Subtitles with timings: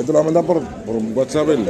[0.00, 1.48] Te lo va a mandar por, por WhatsApp.
[1.50, 1.64] él.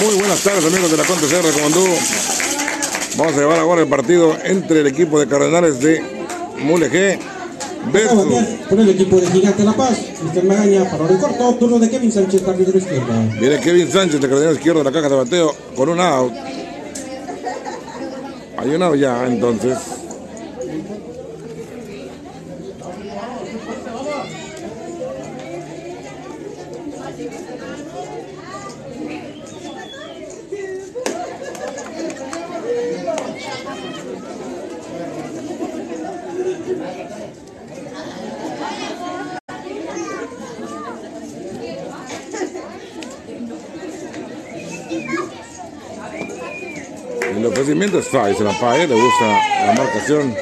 [0.00, 1.84] Muy buenas tardes amigos de la Conte CR Comandú.
[3.18, 6.02] Vamos a llevar ahora el partido entre el equipo de Cardenales de
[6.62, 7.18] Mulegé
[7.92, 8.24] versus
[8.68, 12.10] Por el equipo de Gigante La Paz, Cristian Magaña, para el corto, turno de Kevin
[12.10, 13.12] Sánchez, árbitro izquierdo.
[13.38, 16.32] Viene Kevin Sánchez de Cardenal Izquierdo de la caja de bateo con un out.
[18.56, 19.76] Hay un out ya entonces.
[47.92, 49.26] Es fácil, se la pague, le gusta
[49.66, 50.32] la marcación.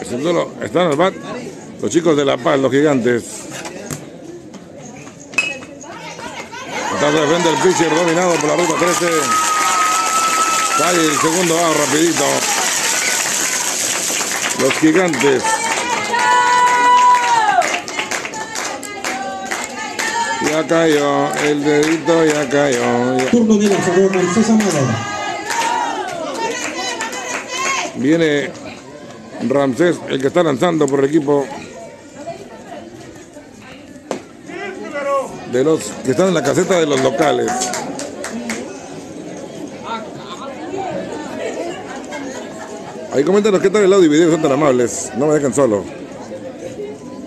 [0.00, 1.14] Es están al bat
[1.80, 3.22] los chicos de La Paz, los gigantes.
[6.90, 9.06] Tratando de frente el pitcher dominado por la ruta 13.
[10.78, 12.24] Cae el segundo out rapidito.
[14.60, 15.55] Los gigantes.
[20.50, 23.16] Ya cayó, el dedito ya cayó.
[23.18, 24.82] ya- Turno de lanzador Ramsés Amador.
[27.96, 28.50] Viene
[29.48, 31.46] Ramsés, el que está lanzando por el equipo
[35.52, 37.50] de los que están en la caseta de los locales.
[43.12, 45.10] Ahí coméntanos qué tal el audio y video, son tan amables.
[45.16, 45.84] No me dejen solo.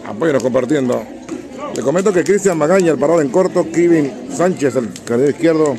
[0.07, 1.03] Apóyanos compartiendo.
[1.75, 5.77] Le comento que Cristian Magaña, el parado en corto, Kevin Sánchez, el carril izquierdo,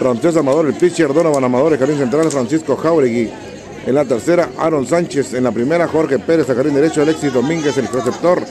[0.00, 3.30] Ramsés Amador, el pitcher, Donovan Amador, el jardín central, Francisco Jauregui.
[3.86, 5.32] En la tercera, Aaron Sánchez.
[5.34, 8.42] En la primera, Jorge Pérez, el jardín derecho, Alexis Domínguez, el receptor,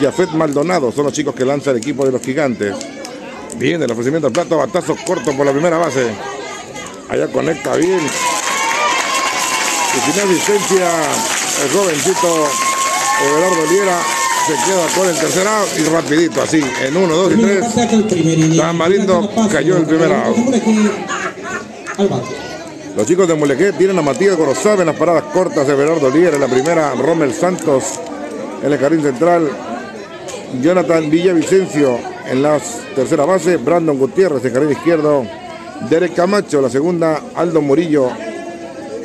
[0.00, 0.92] Jafet Maldonado.
[0.92, 2.76] Son los chicos que lanza el equipo de los gigantes.
[3.56, 6.10] Bien, el ofrecimiento al plato, batazo corto por la primera base.
[7.08, 8.00] Allá conecta bien.
[9.96, 10.90] Y sin asistencia,
[11.64, 12.48] el jovencito
[13.22, 13.98] Everardo Liera
[14.46, 18.56] se queda con el tercer out y rapidito, así, en uno, dos y tres.
[18.56, 20.36] Tamarindo cayó el primer out.
[22.96, 26.42] Los chicos de Mulequé tienen a Matías Gorosab en las paradas cortas, Everardo Liera en
[26.42, 27.84] la primera, Rommel Santos
[28.62, 29.48] en el jardín central,
[30.62, 31.98] Jonathan Villavicencio
[32.30, 32.60] en la
[32.94, 35.26] tercera base, Brandon Gutiérrez en jardín izquierdo,
[35.88, 38.10] Derek Camacho la segunda, Aldo Murillo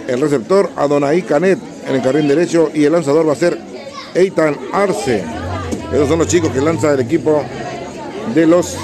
[0.08, 3.69] el receptor, Adonai Canet en el jardín derecho y el lanzador va a ser
[4.14, 5.24] Eitan Arce.
[5.94, 7.44] Esos son los chicos que lanza el equipo
[8.34, 8.78] de los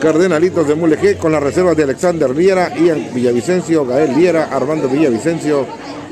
[0.00, 5.66] Cardenalitos de Mulegé con las reservas de Alexander Liera, Ian Villavicencio, Gael Liera, Armando Villavicencio,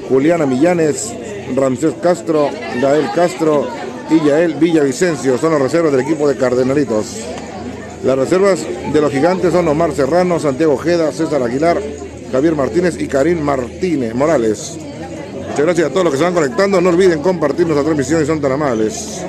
[0.08, 1.12] Juliana Millanes,
[1.54, 2.50] Ramsés Castro,
[2.80, 3.68] Gael Castro
[4.10, 5.38] y Yael Villavicencio.
[5.38, 7.20] Son las reservas del equipo de Cardenalitos.
[8.04, 8.60] Las reservas
[8.92, 11.80] de los gigantes son Omar Serrano, Santiago Ojeda, César Aguilar,
[12.32, 14.78] Javier Martínez y Karim Martínez Morales.
[15.56, 16.80] Muchas gracias a todos los que se van conectando.
[16.82, 19.22] No olviden compartir nuestra transmisión y son tan amables.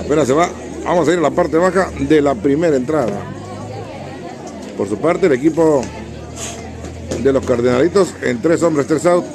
[0.00, 0.48] Apenas se va.
[0.82, 3.20] Vamos a ir a la parte baja de la primera entrada.
[4.78, 5.82] Por su parte, el equipo
[7.22, 9.26] de los Cardenalitos en tres hombres, tres out.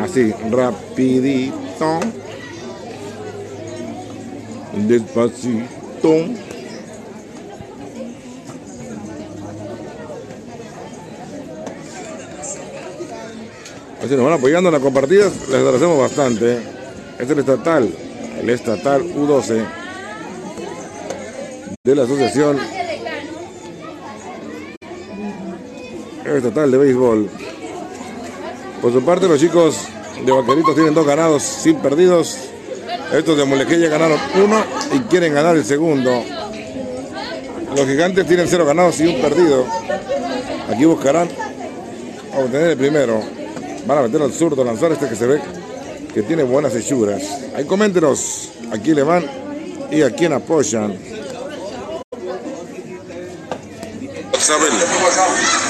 [0.00, 2.00] Así, rapidito.
[4.86, 6.47] Despacito.
[14.02, 16.58] Así nos van apoyando en las compartidas, les agradecemos bastante.
[17.18, 17.92] Este es el estatal,
[18.40, 19.66] el estatal U12
[21.84, 22.58] de la Asociación
[26.36, 27.30] Estatal de Béisbol.
[28.82, 29.88] Por su parte, los chicos
[30.24, 32.36] de Vaqueritos tienen dos ganados sin perdidos.
[33.12, 34.62] Estos de Mulequé ya ganaron uno
[34.92, 36.22] y quieren ganar el segundo.
[37.74, 39.64] Los gigantes tienen cero ganados y un perdido.
[40.70, 41.28] Aquí buscarán
[42.36, 43.37] obtener el primero.
[43.88, 45.40] Van a meter al zurdo, lanzar este que se ve
[46.12, 47.22] que tiene buenas hechuras.
[47.56, 49.24] Ahí coméntenos a quién le van
[49.90, 50.94] y a quién apoyan.
[54.36, 55.67] Isabel.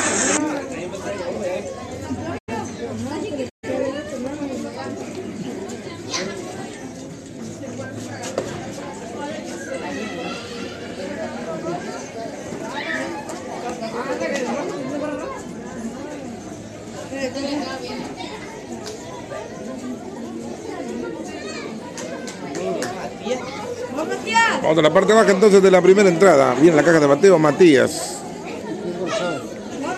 [24.89, 26.55] La parte baja entonces de la primera entrada.
[26.55, 28.17] Viene la caja de bateo Matías.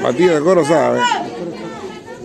[0.03, 1.01] Matías Gorosabel.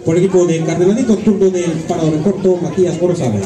[0.04, 3.44] Por el equipo de Cardenalito, turno del parador en corto, Matías Gorosabel.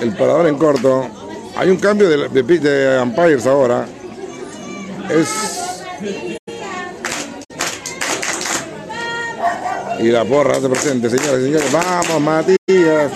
[0.00, 1.06] El parador en corto.
[1.56, 3.86] Hay un cambio de, de, de umpires ahora.
[5.08, 5.70] Es.
[10.00, 11.72] Y la porra hace presente, señoras y señores.
[11.72, 13.12] Vamos, Matías.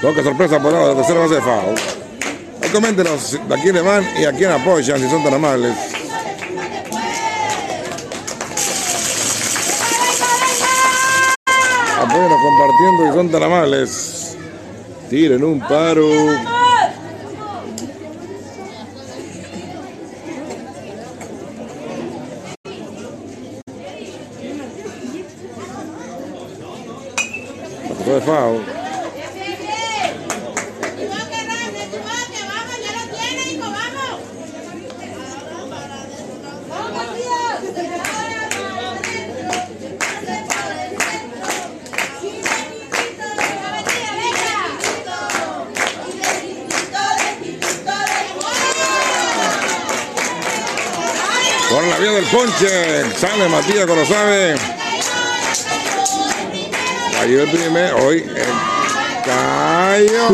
[0.00, 1.74] Toca sorpresa por ahora, la tercera base de FAO.
[2.62, 5.76] Ahí coméntenos a quién le van y a quién apoyan, si son tan amables.
[12.00, 14.36] Apóyenos compartiendo y son tan amables.
[15.10, 16.06] Tiren un paro.
[28.08, 28.77] de FAO.
[51.70, 54.54] Por la vía del ponche, sale Matías sabe.
[57.12, 58.24] Cayó el primer, hoy
[59.24, 60.28] cayó.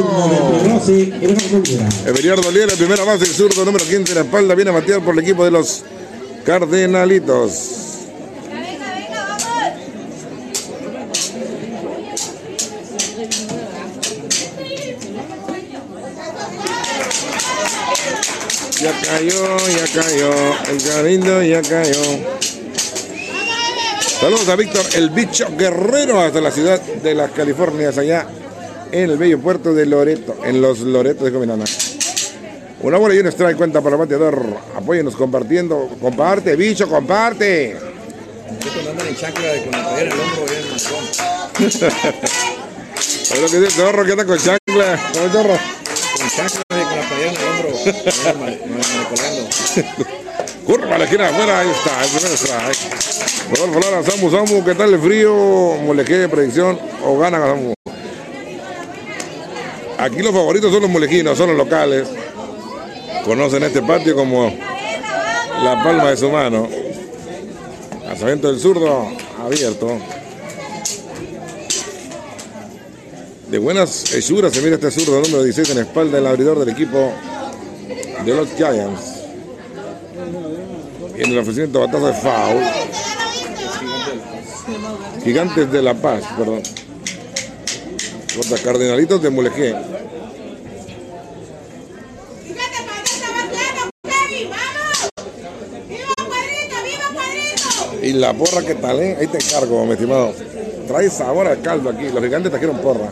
[2.06, 5.14] Everiardo Liera, primera base, el zurdo número 15 en la espalda, viene a matear por
[5.14, 5.82] el equipo de los
[6.44, 7.83] Cardenalitos.
[19.04, 20.32] Cayó, ya cayó,
[20.70, 22.02] el cariño ya cayó.
[24.20, 28.26] Saludos a Víctor, el bicho guerrero, hasta la ciudad de las Californias, allá
[28.90, 31.64] en el bello puerto de Loreto, en los Loretos de Cominana.
[32.80, 34.42] Una bola y un strike cuenta para el bateador.
[34.76, 35.88] Apóyenos compartiendo.
[36.00, 37.76] Comparte, bicho, comparte.
[43.24, 44.98] Es lo que dice el zorro que anda con chancla.
[45.12, 46.63] Con chancla
[51.58, 52.30] ahí está, el primer.
[53.50, 55.76] Rodolfo Lara, Samu, Samu, ¿qué tal el frío?
[55.84, 57.74] Molequé, predicción, o ganan a Samu.
[59.98, 62.08] Aquí los favoritos son los molequinos, son los locales.
[63.24, 64.52] Conocen este patio como
[65.62, 66.68] la palma de su mano.
[68.04, 69.08] Lanzamiento del zurdo,
[69.42, 69.98] abierto.
[73.54, 77.12] De buenas hechuras se mira este zurdo número 16 en espalda del abridor del equipo
[78.24, 79.00] de los Giants.
[81.14, 82.64] En el ofrecimiento batazo de foul.
[85.22, 86.62] Gigantes de La Paz, perdón.
[88.36, 89.76] Contra Cardenalitos de Mulegé.
[98.02, 99.16] Y la porra que tal, eh?
[99.20, 100.34] Ahí te encargo, mi estimado.
[100.86, 102.08] Trae sabor al caldo aquí.
[102.08, 103.08] Los gigantes trajeron porra.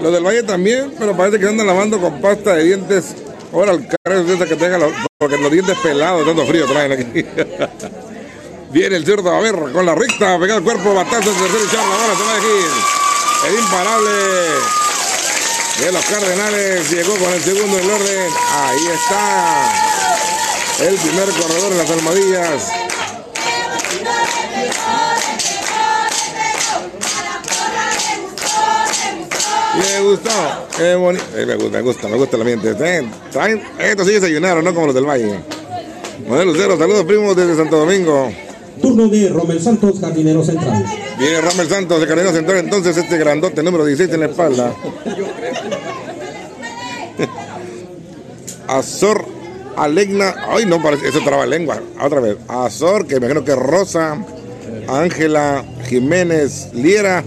[0.00, 3.14] Los del Valle también, pero parece que andan lavando con pasta de dientes.
[3.52, 7.24] Ahora el carro esa que tenga los, porque los dientes pelados, tanto frío traen aquí.
[8.72, 11.94] Viene el zurdo, a ver, con la recta, pegado el cuerpo, batazo, tercer y charla,
[11.94, 12.70] ahora se va a elegir.
[13.48, 14.10] El imparable
[15.80, 18.30] de los Cardenales llegó con el segundo en orden.
[18.54, 19.72] Ahí está.
[20.80, 22.91] El primer corredor en las almohadillas.
[30.02, 30.30] Gustó.
[30.76, 31.24] Qué bonito.
[31.36, 32.74] Eh, me gusta, me gusta, me gusta el ambiente.
[32.74, 35.40] Traen, estos sí desayunaron, no como los del Valle.
[36.28, 38.30] Manuel Lucero, saludos primos desde Santo Domingo.
[38.80, 40.84] Turno de Romel Santos, jardinero central.
[41.18, 44.74] Viene Ramel Santos de Cardenal Central, entonces este grandote número 16 en la espalda.
[48.68, 49.24] Azor
[49.76, 52.36] Alegna, ay no, parece, eso traba lengua, otra vez.
[52.48, 54.18] Azor, que me imagino que Rosa,
[54.88, 57.24] Ángela Jiménez Liera.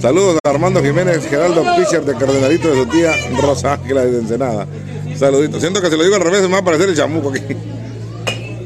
[0.00, 4.66] Saludos a Armando Jiménez, Geraldo Fischer de Cardenalito de su tía Rosa Ángela de Ensenada.
[5.18, 5.60] Saluditos.
[5.60, 7.42] Siento que se lo digo al revés, me va a aparecer el chamuco aquí.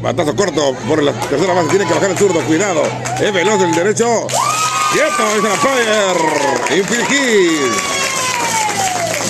[0.02, 1.68] Batazo corto por la tercera base.
[1.68, 2.40] Tiene que bajar el zurdo.
[2.40, 2.82] Cuidado.
[3.20, 4.26] Es veloz el derecho.
[4.92, 5.36] Quieto.
[5.36, 6.78] Es la fire.
[6.78, 8.00] Infield hit.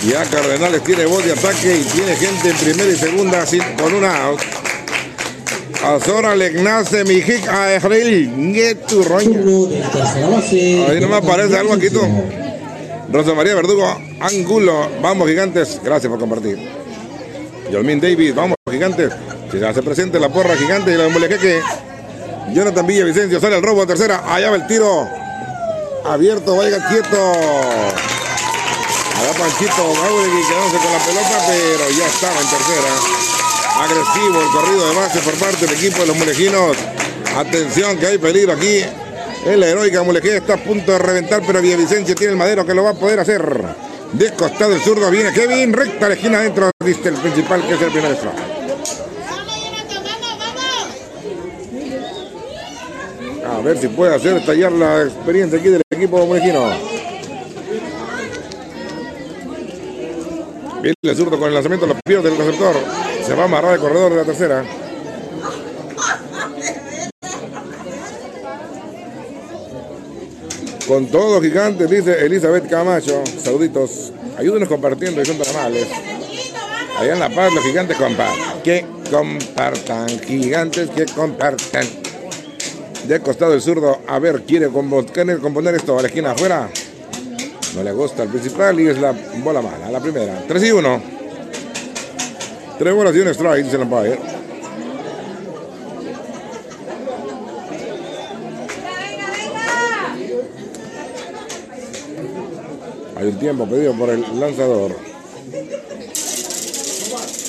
[0.09, 3.93] Ya Cardenales tiene voz de ataque y tiene gente en primera y segunda sin, con
[3.93, 4.41] una out.
[5.85, 8.53] Azora Legnace Mijik a Ejril.
[8.53, 9.25] Nieturroña.
[9.25, 10.87] Turno de tercera base.
[10.89, 12.03] Ahí no me aparece algo aquí tú.
[13.13, 13.85] Rosa María Verdugo,
[14.21, 16.59] Angulo, vamos gigantes, gracias por compartir.
[17.73, 19.13] Yolmin Davis, vamos gigantes.
[19.51, 21.61] Si se hace presente la porra gigante y la Mulequeque.
[22.53, 24.23] Jonathan Villavicencio sale el robo a tercera.
[24.33, 25.09] Allá va el tiro.
[26.05, 27.33] Abierto, vaya quieto.
[29.17, 33.40] Allá Panchito Mauregui quedándose con la pelota, pero ya estaba en tercera.
[33.81, 36.77] Agresivo el corrido de base por parte del equipo de los mulejinos.
[37.35, 38.85] Atención que hay peligro aquí.
[39.47, 42.83] El heroica Mulegé está a punto de reventar, pero Villavicencio tiene el madero que lo
[42.83, 43.43] va a poder hacer.
[44.13, 47.81] De costado el zurdo viene Kevin, recta la esquina adentro, viste el principal que es
[47.81, 48.35] el primer strike.
[53.47, 56.71] A ver si puede hacer estallar la experiencia aquí del equipo mulejino.
[60.83, 62.77] Viene el zurdo con el lanzamiento, lo pierde el receptor.
[63.31, 64.65] Se va a amarrar el corredor de la tercera.
[70.89, 73.23] Con todo gigante, dice Elizabeth Camacho.
[73.41, 74.13] Saluditos.
[74.37, 75.55] Ayúdenos compartiendo y son tan.
[76.99, 78.63] Allá en La Paz los gigantes compartan.
[78.65, 80.09] Que compartan.
[80.09, 81.87] Gigantes que compartan.
[83.07, 84.01] De costado el zurdo.
[84.09, 86.69] A ver, quiere componer esto a la esquina afuera.
[87.77, 90.43] No le gusta el principal y es la bola mala, la primera.
[90.49, 91.20] 3 y 1.
[92.81, 94.19] Tres bolas y un strike, dice el umpire.
[103.17, 104.97] Hay un tiempo pedido por el lanzador.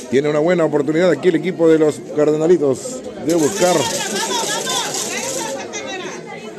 [0.10, 3.78] Tiene una buena oportunidad aquí el equipo de los Cardenalitos de buscar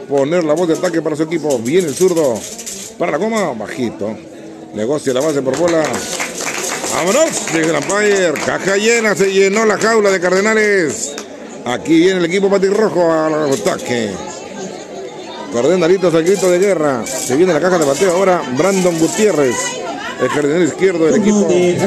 [0.08, 1.58] poner la voz de ataque para su equipo.
[1.58, 2.40] Viene el zurdo
[2.98, 4.16] para la goma, bajito.
[4.72, 5.84] Negocia la base por bola.
[6.94, 8.32] Vámonos, el umpire.
[8.44, 11.14] Caja llena, se llenó la jaula de Cardenales.
[11.64, 14.10] Aquí viene el equipo patirrojo al ataque.
[15.52, 17.06] Cardenalitos al grito de guerra.
[17.06, 18.42] Se viene la caja de bateo ahora.
[18.56, 19.56] Brandon Gutiérrez,
[20.20, 21.44] el cardenal izquierdo del equipo.
[21.48, 21.78] de.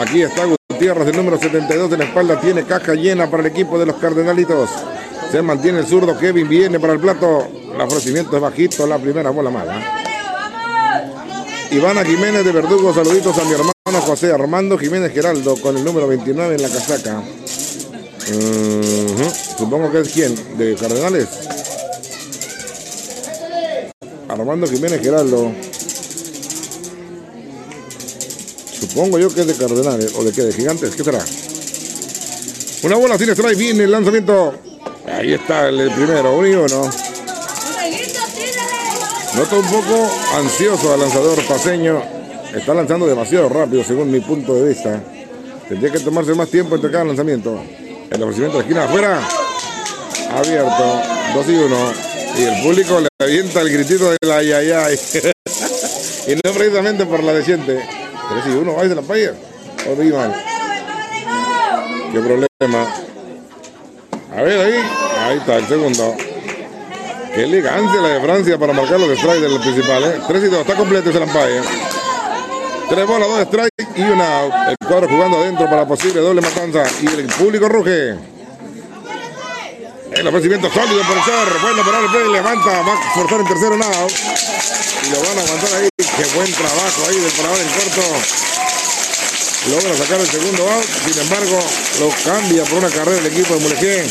[0.00, 2.40] Aquí está Gutiérrez, el número 72 de la espalda.
[2.40, 4.70] Tiene caja llena para el equipo de los Cardenalitos.
[5.32, 6.18] Se mantiene el zurdo.
[6.18, 7.48] Kevin viene para el plato.
[7.74, 8.86] El ofrecimiento es bajito.
[8.86, 10.05] La primera bola mala.
[11.76, 12.94] Ivana Jiménez de Verdugo.
[12.94, 17.22] Saluditos a mi hermano José Armando Jiménez Geraldo con el número 29 en la casaca.
[19.58, 21.28] Supongo que es quién, de Cardenales.
[24.26, 25.52] Armando Jiménez Geraldo.
[28.80, 31.22] Supongo yo que es de Cardenales o de qué, de Gigantes, ¿qué será?
[32.84, 34.54] Una bola sin strike, viene el lanzamiento.
[35.06, 36.90] Ahí está el, primero, uno y uno.
[39.36, 42.02] Noto un poco ansioso al lanzador paseño.
[42.54, 45.02] Está lanzando demasiado rápido, según mi punto de vista.
[45.68, 47.62] Tendría que tomarse más tiempo entre cada lanzamiento.
[48.10, 49.20] El ofrecimiento de esquina afuera.
[50.30, 51.02] Abierto.
[51.34, 51.76] 2 y 1.
[52.38, 54.98] Y el público le avienta el gritito del ay ay ay.
[56.28, 57.74] y no precisamente por la desciente.
[58.42, 58.76] 3 y 1.
[58.78, 59.34] Ay, de la paya.
[59.86, 60.34] O mal.
[62.10, 62.86] ¿Qué problema?
[64.34, 64.82] A ver ahí.
[65.18, 66.16] Ahí está el segundo.
[67.36, 70.02] Qué elegancia la de Francia para marcar los strikes del principal.
[70.04, 70.20] ¿eh?
[70.26, 70.60] 3 y 2.
[70.60, 71.60] Está completo ese lampaye.
[72.88, 74.54] Tres bolas, dos strikes y una out.
[74.70, 76.84] El cuadro jugando adentro para posible doble matanza.
[77.02, 78.16] Y el público ruge.
[80.12, 81.46] El ofrecimiento sólido por echar.
[81.60, 82.70] Bueno, para el play, levanta.
[82.70, 84.06] Va a forzar en tercero nada.
[85.04, 85.88] Y lo van a aguantar ahí.
[85.98, 88.00] Qué buen trabajo ahí del parador en corto.
[89.70, 90.84] Logra sacar el segundo out.
[90.84, 91.58] Sin embargo,
[92.00, 94.06] lo cambia por una carrera el equipo de Mulegé.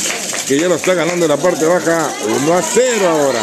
[0.48, 2.10] Que ya lo está ganando en la parte baja.
[2.28, 3.40] 1 a 0 ahora.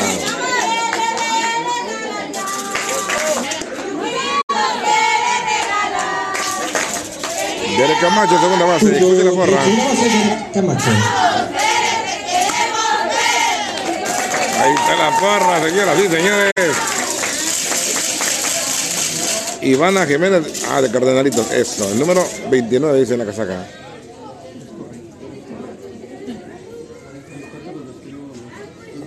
[7.78, 8.92] Derek Camacho, segunda base.
[8.92, 9.62] Escuche la porra.
[14.60, 17.01] Ahí está la porra, señoras y señores.
[19.62, 23.66] Ivana Jiménez, ah, de Cardenalitos, eso, el número 29 dice en la casaca.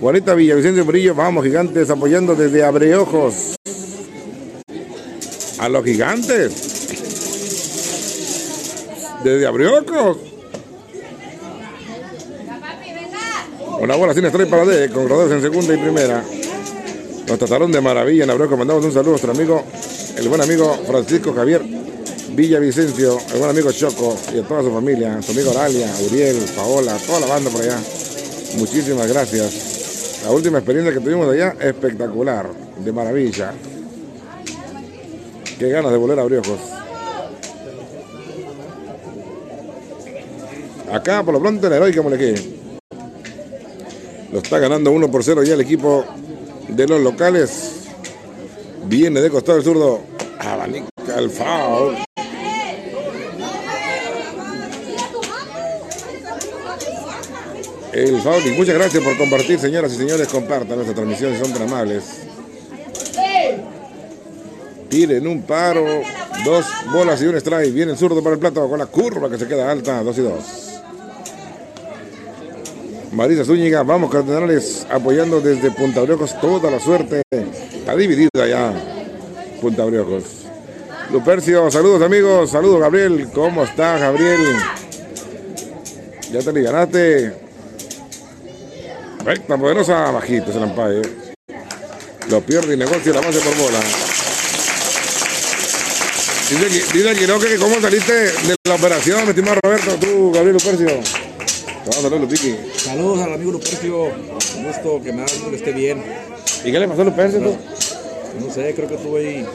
[0.00, 3.56] Juanita Villavicencio Brillo, vamos gigantes apoyando desde Abreojos.
[5.58, 6.88] A los gigantes.
[9.24, 10.18] Desde Abreojos.
[13.80, 16.22] Una bola sin estrella para D, con rodeos en segunda y primera.
[17.26, 18.58] Nos trataron de maravilla en Abreojos.
[18.58, 19.64] Mandamos un saludo a nuestro amigo,
[20.16, 21.62] el buen amigo Francisco Javier
[22.30, 26.98] Villavicencio, el buen amigo Choco y a toda su familia, su amigo Oralia, Uriel, Paola,
[27.06, 27.78] toda la banda por allá.
[28.58, 30.22] Muchísimas gracias.
[30.24, 32.48] La última experiencia que tuvimos allá, espectacular,
[32.84, 33.54] de maravilla.
[35.58, 36.60] Qué ganas de volver a Briojos.
[40.92, 42.58] Acá, por lo pronto, el heroica Molequí.
[44.32, 46.04] Lo está ganando 1 por 0 ya el equipo
[46.68, 47.85] de los locales.
[48.88, 50.00] Viene de costado el zurdo.
[50.38, 50.86] Abanica
[51.18, 51.96] el foul.
[57.92, 58.56] El foul.
[58.56, 60.28] Muchas gracias por compartir, señoras y señores.
[60.28, 62.04] Compartan nuestra transmisión si son tan amables.
[64.88, 65.84] Tiren un paro,
[66.44, 67.72] dos bolas y un strike.
[67.72, 70.22] Viene el zurdo para el plato con la curva que se queda alta, 2 y
[70.22, 70.32] 2.
[73.12, 77.22] Marisa Zúñiga, vamos Cardenales apoyando desde Punta Briocos toda la suerte.
[77.86, 78.72] Está dividida ya
[79.60, 80.24] Punta Briocos.
[81.12, 84.40] Lupercio, saludos amigos, saludos Gabriel, ¿cómo estás Gabriel?
[86.32, 87.32] Ya te le ganaste.
[89.24, 91.02] Recta poderosa, bajito ese lampaye.
[92.28, 93.78] Lo pierde y negocia la base por bola.
[96.50, 100.88] Dice, dice Quiroque que cómo saliste de la operación, mi estimado Roberto, tú, Gabriel Lupercio.
[101.92, 102.56] Saludar, Lupiqui.
[102.76, 104.06] Saludos al amigo Lupercio.
[104.56, 106.02] Un gusto que me que esté bien.
[106.64, 107.40] ¿Y qué le pasó a Lupercio?
[107.40, 107.56] tú?
[108.44, 109.46] No sé, creo que estuve ahí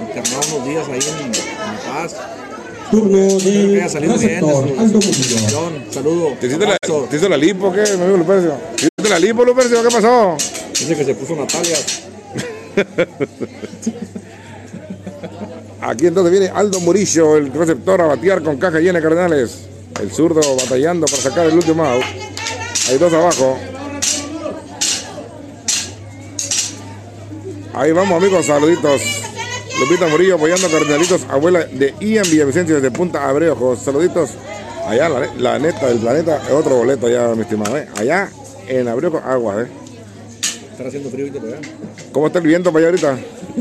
[0.00, 1.32] internado unos días ahí en, en
[1.86, 2.16] Paz.
[2.90, 4.40] Turno que haya salido bien.
[4.40, 5.92] de.
[5.92, 6.32] Saludo.
[6.40, 6.78] ¿Te hiciste, la.
[6.78, 8.54] ¿Te hizo la lipo qué, mi amigo Lupercio?
[8.76, 9.82] ¿Te hiciste la lipo, Lupercio?
[9.82, 10.36] ¿Qué pasó?
[10.70, 11.76] Dice que se puso Natalia.
[15.80, 19.66] Aquí entonces viene Aldo Murillo, el receptor a batear con caja llena de Cardenales.
[20.00, 22.04] El zurdo batallando para sacar el último out.
[22.88, 23.58] Hay dos abajo.
[27.78, 29.00] Ahí vamos amigos, saluditos.
[29.78, 33.78] Lupita Murillo apoyando a Cardenalitos, abuela de Ian Villavicencio desde Punta Abreojos.
[33.78, 34.30] Saluditos.
[34.84, 37.78] Allá la, la neta del planeta, es otro boleto allá, mi estimado.
[37.78, 37.86] ¿eh?
[37.96, 38.30] Allá
[38.66, 39.68] en Abreojos, agua, ¿eh?
[40.72, 41.58] Está haciendo frío ahorita allá.
[42.10, 43.18] ¿Cómo está el viento para allá ahorita?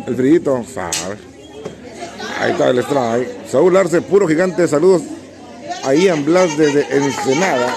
[0.08, 1.18] El frillito, sabe.
[2.40, 3.48] Ahí está el strike.
[3.52, 4.68] Saúl Arce, puro gigante.
[4.68, 5.04] Saludos
[5.84, 7.76] a Ian Blas desde Ensenada.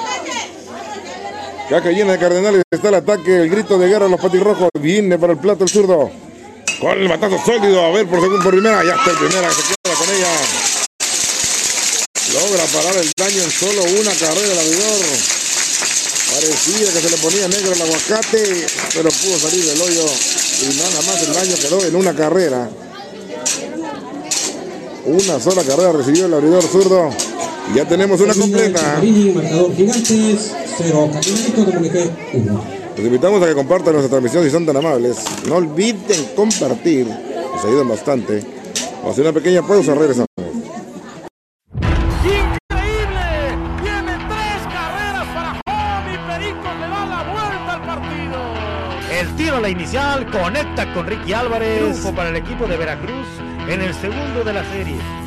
[1.68, 2.62] Caca llena de Cardenales.
[2.70, 4.70] Está el ataque, el grito de guerra de los patirrojos.
[4.80, 6.10] Viene para el plato el zurdo.
[6.80, 7.84] Con el matazo sólido.
[7.84, 8.82] A ver, por segundo, por primera.
[8.82, 9.50] Ya está el primera.
[9.52, 10.28] Se queda con ella.
[12.32, 15.06] Logra parar el daño en solo una carrera el abridor.
[16.32, 20.06] Parecía que se le ponía negro el aguacate, pero pudo salir del hoyo
[20.62, 22.70] y nada más el daño quedó en una carrera.
[25.06, 27.10] Una sola carrera recibió el abridor zurdo.
[27.74, 29.02] Ya tenemos una completa.
[29.34, 31.10] Marcador gigantes, 0.
[31.12, 32.79] Cardenalitos de Mulegé, 1.
[32.96, 35.24] Los invitamos a que compartan nuestra transmisión si son tan amables.
[35.48, 38.44] No olviden compartir, nos ayudan bastante.
[38.96, 40.26] Vamos a hacer una pequeña pausa, regresamos.
[42.22, 43.56] ¡Increíble!
[43.82, 48.38] Tiene tres carreras para home y Perico le da la vuelta al partido.
[49.18, 51.78] El tiro a la inicial conecta con Ricky Álvarez.
[51.78, 53.26] Triunfo para el equipo de Veracruz
[53.68, 55.19] en el segundo de la serie.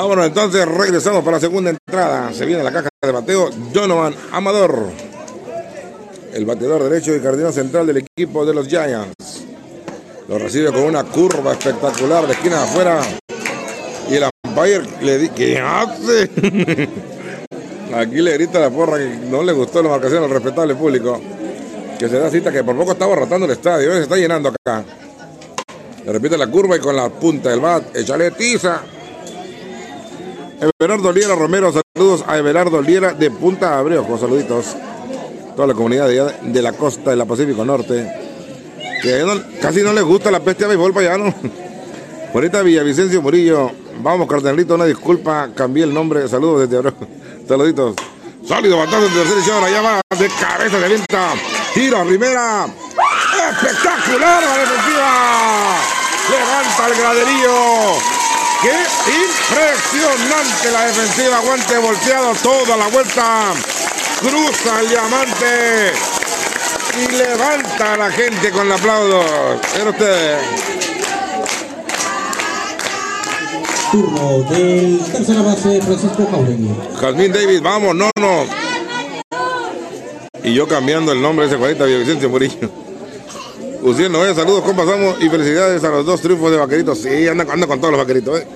[0.00, 2.32] Vámonos entonces, regresamos para la segunda entrada.
[2.32, 4.86] Se viene la caja de bateo Donovan Amador.
[6.32, 9.44] El bateador derecho y jardinero central del equipo de los Giants.
[10.26, 13.02] Lo recibe con una curva espectacular de esquina de afuera.
[14.08, 16.30] Y el umpire le dice, ¿qué hace?
[17.94, 21.20] Aquí le grita la porra que no le gustó la marcación al respetable público.
[21.98, 23.92] Que se da cita que por poco estaba rotando el estadio.
[23.92, 24.82] Se está llenando acá.
[26.06, 28.82] Le repite la curva y con la punta del bat, échale tiza.
[30.60, 34.76] Everardo Liera Romero, saludos a Everardo Liera de Punta Abreu, saluditos.
[35.56, 38.12] Toda la comunidad de, la costa de la Pacífico Norte.
[39.02, 39.24] Que
[39.62, 41.34] casi no les gusta la peste de béisbol para allá, ¿no?
[42.32, 43.70] Por ahorita Villavicencio Murillo.
[44.02, 46.28] Vamos, cardenalito, una disculpa, cambié el nombre.
[46.28, 46.94] Saludos desde Abreu.
[47.48, 47.96] Saluditos.
[48.46, 51.32] Sólido batazo de tercera edición, allá va de cabeza de venta.
[51.72, 52.66] Tiro a primera.
[53.50, 55.76] Espectacular la defensiva.
[56.30, 58.19] Levanta el graderío.
[58.62, 61.40] Qué impresionante la defensiva.
[61.40, 63.52] Guante volteado toda la vuelta.
[64.20, 65.92] Cruza el diamante.
[66.98, 69.22] Y levanta a la gente con el aplauso.
[69.72, 70.38] Miren ustedes.
[73.90, 76.70] Turno del tercera base Francisco Jauregui.
[77.00, 78.44] Jazmín David, vamos, no, no.
[80.44, 82.89] Y yo cambiando el nombre de ese Juanita Villavicencio Murillo.
[83.82, 85.16] Uciel Noé, saludos, ¿cómo pasamos?
[85.22, 86.98] Y felicidades a los dos triunfos de vaqueritos.
[86.98, 88.46] Sí, anda, anda con todos los vaqueritos, ¿eh?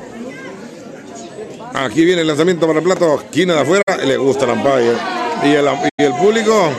[1.73, 4.97] Aquí viene el lanzamiento para el plato, esquina de afuera, le gusta el umpire.
[5.43, 5.67] Y el,
[5.99, 6.71] y el público,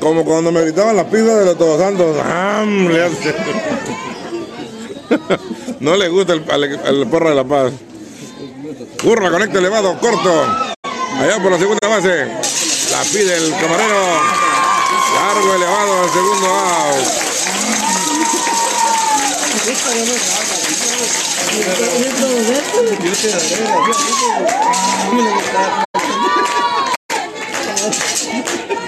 [0.00, 2.16] como cuando me gritaban las pizzas de los Todos Santos,
[5.80, 7.72] no le gusta el, al, porro de la paz.
[9.02, 10.44] Curva, conecta elevado, corto.
[11.20, 12.26] Allá por la segunda base.
[12.90, 14.47] La pide el camarero.
[15.18, 17.06] Largo, elevado al segundo out.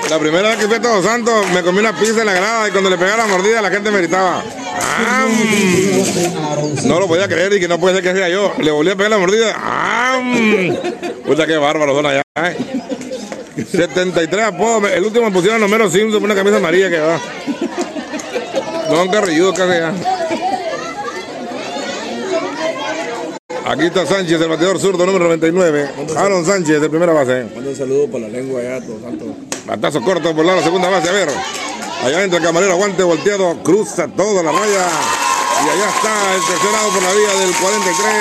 [0.09, 2.69] La primera vez que fui a Todos Santos me comí una pizza en la grada
[2.69, 4.45] y cuando le pegaba la mordida la gente me gritaba.
[6.85, 8.53] No lo podía creer y que no puede ser que sea yo.
[8.59, 9.57] Le volví a pegar la mordida.
[9.57, 10.77] ¡Am!
[11.27, 12.23] Puta, qué bárbaros son allá.
[12.37, 12.57] ¿eh?
[13.65, 14.91] 73 apodos.
[14.91, 17.21] El último me pusieron número Simpson por una camisa amarilla que va.
[18.91, 19.95] Don Carrilludo casi ya.
[23.67, 25.91] Aquí está Sánchez, el bateador zurdo número 99.
[26.17, 27.45] Aaron Sánchez, de primera base.
[27.55, 29.29] Manda un saludo para la lengua allá, todos santos.
[29.65, 31.09] Batazo corto por la segunda base.
[31.09, 31.29] A ver.
[32.03, 33.63] Allá entra el camarero, aguante volteado.
[33.63, 34.89] Cruza toda la raya.
[35.65, 38.15] Y allá está el tercerado por la vía del 43.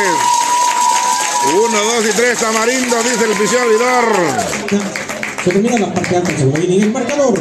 [1.56, 2.38] Uno, dos y tres.
[2.38, 5.09] Tamarindo, dice el oficial Vidor.
[5.44, 6.82] Se termina la parte alta del segundo inning.
[6.84, 7.40] El marcador.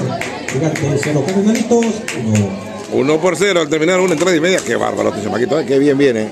[0.53, 1.85] Gigante cero cardenalitos.
[2.27, 2.49] Uno.
[2.93, 4.61] Uno por cero al terminar una entrada y media.
[4.65, 5.59] Qué bárbaro, este chamaquito.
[5.61, 6.29] eh, Qué bien viene.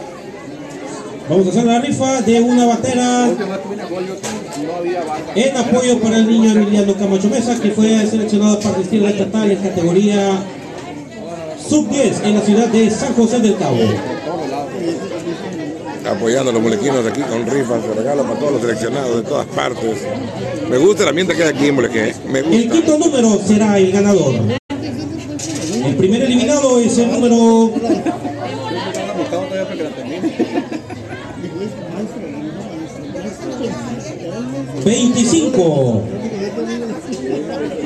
[1.28, 3.28] Vamos a hacer la rifa de una batera
[5.34, 9.10] en apoyo para el niño Emiliano Camacho Mesa, que fue seleccionado para asistir a la
[9.10, 10.38] estatal en categoría
[11.68, 13.76] sub-10 en la ciudad de San José del Cabo.
[16.08, 19.98] Apoyando a los molequinos aquí con rifas, regalos para todos los seleccionados de todas partes.
[20.70, 22.14] Me gusta el ambiente que hay aquí en Moleque.
[22.28, 24.34] Me El quinto número será el ganador.
[25.84, 27.72] El primer eliminado es el número
[34.84, 36.02] 25.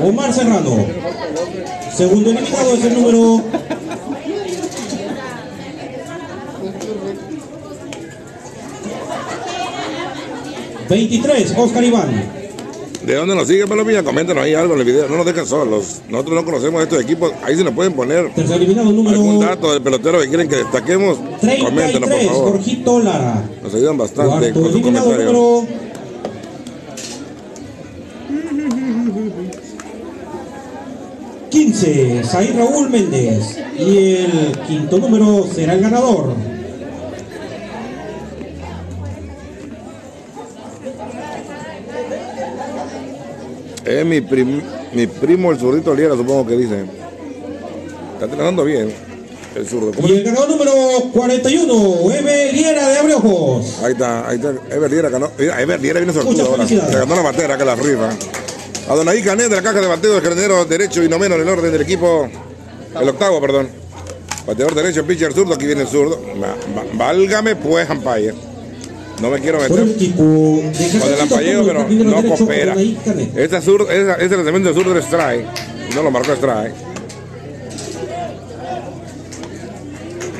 [0.03, 0.87] Omar Serrano.
[1.97, 3.43] Segundo eliminado es el número
[10.91, 12.11] 23, Oscar Iván.
[13.07, 14.03] ¿De dónde nos sigue, Palomilla?
[14.03, 15.09] Coméntanos ahí algo en el video.
[15.09, 16.03] No nos dejen solos.
[16.09, 17.33] Nosotros no conocemos estos equipos.
[17.45, 20.57] Ahí se nos pueden poner Tercer eliminado algún número dato del pelotero que quieren que
[20.57, 21.17] destaquemos.
[21.17, 22.53] Coméntenos, por 33, favor.
[22.53, 23.49] Jorgito Lara.
[23.63, 25.33] Nos ayudan bastante Cuarto con sus comentarios.
[25.33, 25.67] número
[31.51, 33.59] 15, Said Raúl Méndez.
[33.79, 36.35] Y el quinto número será el ganador.
[43.99, 46.85] Es mi, prim- mi primo, el zurdito Liera, supongo que dice.
[48.15, 48.93] Está trabajando bien.
[49.55, 49.91] El zurdo.
[49.93, 50.73] ¿Cómo Y el ganador número
[51.13, 53.79] 41, Eve Liera de Abreojos.
[53.83, 54.51] Ahí está, ahí está.
[54.75, 55.31] Ever Liera ganó.
[55.37, 56.67] Mira, Ever Liera viene sortudo ahora.
[56.69, 58.11] Se ganó la batera que la rifa.
[58.89, 61.49] A Donaí Canet de la caja de bateo del jardinero derecho y noveno en el
[61.49, 62.29] orden del equipo.
[63.01, 63.69] El octavo, perdón.
[64.47, 65.55] Bateador derecho, pitcher zurdo.
[65.55, 66.21] Aquí viene el zurdo.
[66.95, 68.35] Válgame pues, Ampire.
[69.21, 72.75] No me quiero meter con el ampalleo, pero no coopera.
[73.37, 75.47] Este, zurdo, ese, ese lanzamiento de zurdo strike.
[75.95, 76.75] No lo marcó strike.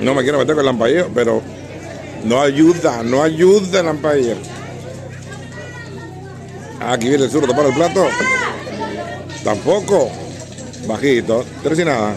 [0.03, 1.43] No me quiero meter con el ampalleo, pero
[2.25, 4.37] No ayuda, no ayuda el umpire.
[6.81, 8.07] Aquí viene el zurdo para el plato.
[9.45, 10.11] Tampoco.
[10.87, 12.15] Bajito, tres y nada.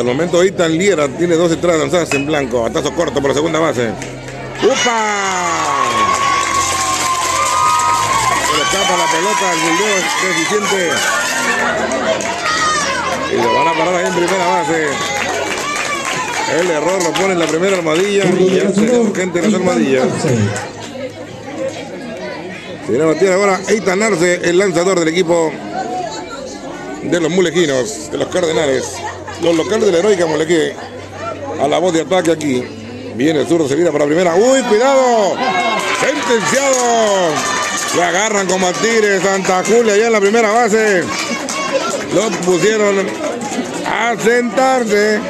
[0.00, 2.64] Hasta el momento Itan Liera tiene dos entradas lanzadas en blanco.
[2.64, 3.90] Atazo corto por la segunda base.
[4.62, 4.72] ¡Upa!
[8.46, 10.90] Se le escapa la pelota, el bulleo es deficiente.
[13.30, 14.88] Y lo van a parar ahí en primera base.
[16.58, 20.08] El error lo pone en la primera armadilla y ya se gente en las armadillas.
[22.86, 25.52] Se viene a batir ahora Eitan Arce, el lanzador del equipo
[27.02, 28.94] de los mulequinos, de los cardenales.
[29.42, 30.72] Los locales de la heroica Molequí.
[31.60, 32.64] A la voz de ataque aquí.
[33.14, 34.34] Viene el zurdo, se viene para primera.
[34.34, 35.36] ¡Uy, cuidado!
[36.00, 37.30] Sentenciado.
[37.96, 41.02] Lo agarran a Tigre Santa Julia allá en la primera base.
[42.14, 43.06] Lo pusieron
[43.86, 45.20] a sentarse.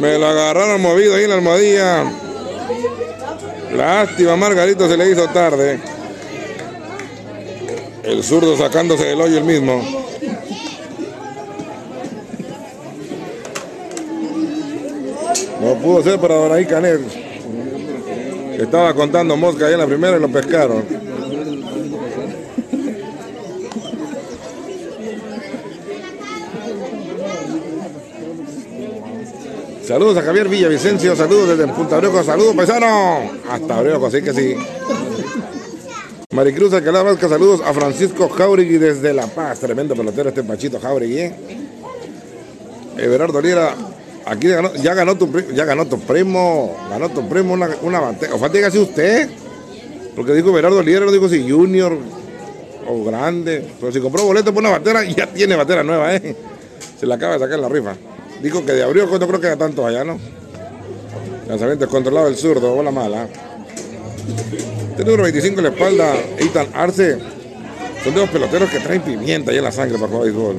[0.00, 2.04] Me lo agarraron movido ahí en la almohadilla.
[3.74, 5.80] Lástima, Margarito se le hizo tarde.
[8.06, 9.82] El zurdo sacándose del hoyo el mismo.
[15.60, 17.00] No pudo ser para Doraí Canet.
[18.60, 20.84] Estaba contando mosca ahí en la primera y lo pescaron.
[29.84, 33.30] Saludos a Javier Villavicencio, saludos desde Punta Brioco, saludos paisano.
[33.50, 34.56] Hasta Brioco, así que sí.
[36.36, 39.58] Maricruz Alcalá Vázquez, saludos a Francisco Jauregui desde La Paz.
[39.58, 41.34] Tremendo pelotero este Pachito Jauregui, ¿eh?
[42.98, 43.74] Everardo Liera,
[44.26, 44.48] aquí
[44.82, 48.34] ya ganó tu pri- ya ganó tu primo, ganó tu primo una, una batería.
[48.34, 49.30] O falta que usted,
[50.14, 51.96] porque dijo Everardo Liera, no dijo si junior
[52.86, 53.66] o grande.
[53.80, 56.36] Pero si compró boleto por una batera, ya tiene batera nueva, ¿eh?
[57.00, 57.94] Se la acaba de sacar la rifa.
[58.42, 60.18] Dijo que de abril no creo que era tanto allá, ¿no?
[61.48, 63.26] Lanzamiento controlado el zurdo, bola mala.
[64.90, 67.18] Este número 25 en la espalda, Ethan Arce.
[68.02, 70.56] Son de los peloteros que traen pimienta ahí en la sangre para jugar béisbol.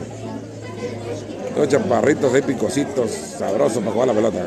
[1.55, 4.45] Dos chaparritos ahí picositos, sabrosos para jugar la pelota.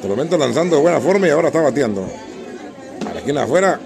[0.00, 2.06] Por el momento lanzando de buena forma y ahora está bateando.
[3.08, 3.80] A la afuera.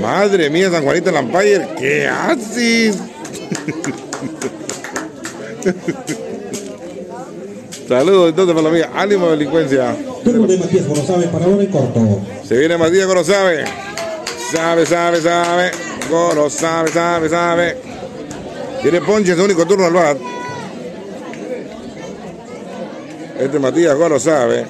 [0.00, 2.96] Madre mía, San Juanito Lampayer, ¿qué haces?
[7.90, 8.90] Saludos entonces para la mía.
[8.94, 9.96] Ánimo delincuencia.
[10.22, 12.20] Turno de Matías Gorosabes para ahora en corto.
[12.46, 13.64] Se viene Matías Goro sabe.
[14.52, 15.72] Sabe, sabe, sabe.
[16.08, 17.76] Goro sabe, sabe, sabe.
[18.80, 20.16] Tiene ponche su único turno al bat.
[23.40, 24.66] Este Matías Goro sabe.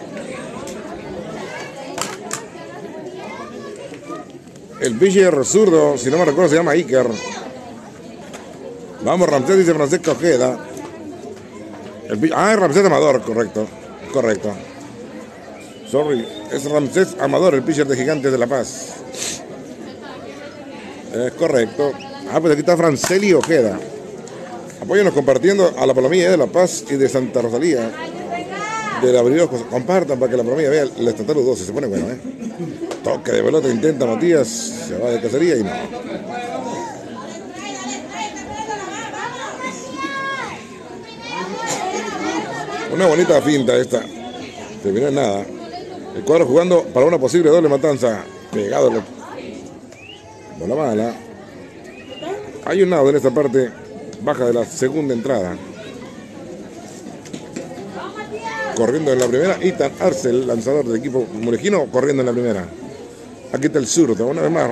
[4.81, 7.07] El pitcher zurdo, si no me recuerdo, se llama Iker.
[9.05, 10.70] Vamos, Ramsés, dice Francisco Ojeda.
[12.11, 13.69] El ah, es Ramsés Amador, correcto.
[14.13, 14.53] Correcto.
[15.89, 18.97] Sorry, es Ramsés Amador, el pitcher de Gigantes de La Paz.
[21.15, 21.93] Es correcto.
[22.33, 23.79] Ah, pues aquí está Franceli Ojeda.
[24.83, 27.93] Apóyanos compartiendo a la Palomilla de La Paz y de Santa Rosalía.
[29.01, 29.65] De la Briosco.
[29.71, 31.65] Compartan para que la Palomilla vea el estatal 12.
[31.65, 32.19] Se pone bueno, ¿eh?
[33.05, 34.49] Toque de pelota, intenta Matías.
[34.49, 35.71] Se va de cacería y no.
[42.93, 44.03] Una bonita finta esta.
[44.83, 45.45] Terminó en nada.
[46.17, 48.25] El cuadro jugando para una posible doble matanza.
[48.53, 48.91] Pegado.
[50.59, 51.15] Bola mala.
[52.67, 53.71] Hay un lado en esta parte
[54.23, 55.57] baja de la segunda entrada.
[58.77, 59.59] Corriendo en la primera.
[59.61, 62.67] Ethan Arcel, lanzador del equipo murejino, corriendo en la primera.
[63.53, 64.27] Aquí está el zurdo.
[64.27, 64.69] Una vez más.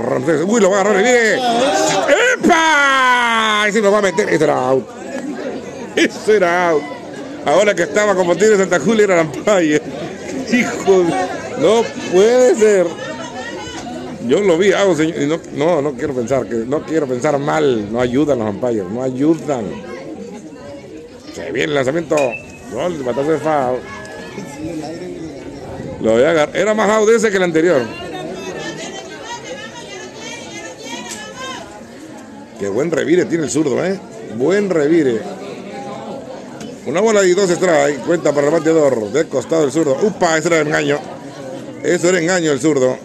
[0.46, 1.02] Uy, lo va a agarrar.
[1.02, 1.34] ¡Viene!
[2.34, 3.66] ¡Epa!
[3.68, 4.28] Y se lo va a meter.
[4.28, 4.86] Ese era out.
[5.96, 6.97] Ese era out.
[7.48, 9.80] Ahora que estaba como tiene Santa Julia era Lampaye.
[10.52, 11.14] Hijo, de-
[11.60, 11.82] no
[12.12, 12.86] puede ser.
[14.26, 17.38] Yo lo vi, hago, señor, y no, no, no quiero pensar que no quiero pensar
[17.38, 17.90] mal.
[17.90, 19.64] No ayudan los umpires, no ayudan.
[21.34, 22.16] Se viene el lanzamiento.
[22.72, 23.78] Gol, batazo de foul.
[26.02, 26.54] Lo voy a agarrar.
[26.56, 27.80] Era más out ese que el anterior.
[32.60, 33.98] Qué buen revire tiene el zurdo, ¿eh?
[34.36, 35.20] Buen revire.
[36.88, 38.00] Una bola y dos strikes.
[38.06, 39.12] Cuenta para el bateador.
[39.12, 39.94] De costado el zurdo.
[40.00, 40.38] ¡Upa!
[40.38, 40.98] Ese era engaño.
[41.82, 42.96] Eso era engaño el zurdo.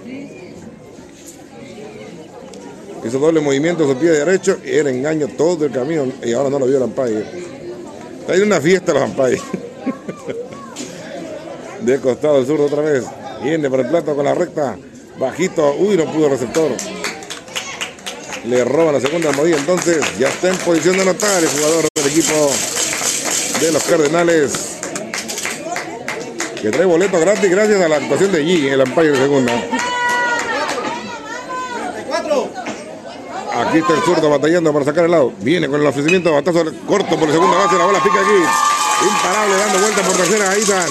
[3.06, 6.06] Hizo doble movimiento su pie derecho era engaño todo el camino.
[6.24, 7.26] Y ahora no lo vio el umpire.
[8.22, 9.42] Está en una fiesta los umpires.
[11.82, 13.04] De costado el zurdo otra vez.
[13.44, 14.78] Viene para el plato con la recta.
[15.20, 15.76] Bajito.
[15.78, 16.72] Uy, no pudo el receptor.
[18.46, 19.58] Le roba la segunda almohadilla.
[19.58, 22.50] Entonces ya está en posición de anotar el jugador del equipo
[23.64, 24.52] de los Cardenales.
[26.62, 29.54] Que trae boleto gratis gracias a la actuación de G el Empire de segunda.
[33.56, 35.32] Aquí está el zurdo batallando para sacar el lado.
[35.40, 37.78] Viene con el ofrecimiento de batazo corto por la segunda base.
[37.78, 39.08] La bola pica aquí.
[39.08, 40.56] Imparable dando vuelta por tercera.
[40.56, 40.90] Ethan.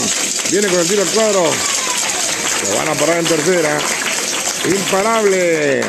[0.51, 1.43] Viene con el tiro al cuadro.
[1.43, 3.79] Lo van a parar en tercera.
[4.65, 5.83] Imparable.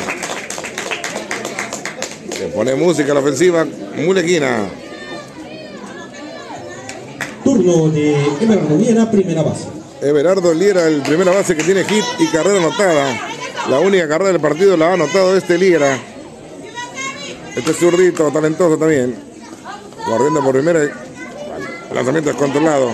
[2.36, 3.64] Se pone música a la ofensiva.
[3.96, 4.83] Mulequina.
[7.64, 9.64] Turno de Everardo Viera, primera base.
[10.02, 13.18] Everardo Liera, el primera base que tiene hit y carrera anotada.
[13.70, 15.98] La única carrera del partido la ha anotado este Liera.
[17.56, 19.16] Este zurdito, talentoso también.
[20.04, 20.80] Corriendo por primera.
[21.94, 22.90] Lanzamiento descontrolado.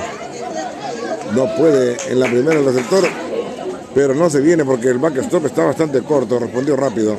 [1.34, 3.08] No puede en la primera el receptor.
[3.92, 6.38] Pero no se viene porque el backstop está bastante corto.
[6.38, 7.16] Respondió rápido.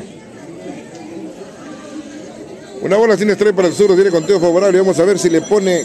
[2.81, 3.93] Una bola sin strike para el sur.
[3.93, 4.79] Tiene conteo favorable.
[4.79, 5.83] Vamos a ver si le pone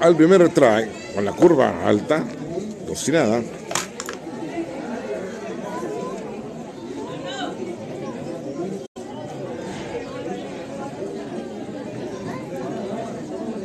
[0.00, 0.88] al primer try.
[1.14, 2.24] Con la curva alta.
[2.86, 3.42] Cocinada.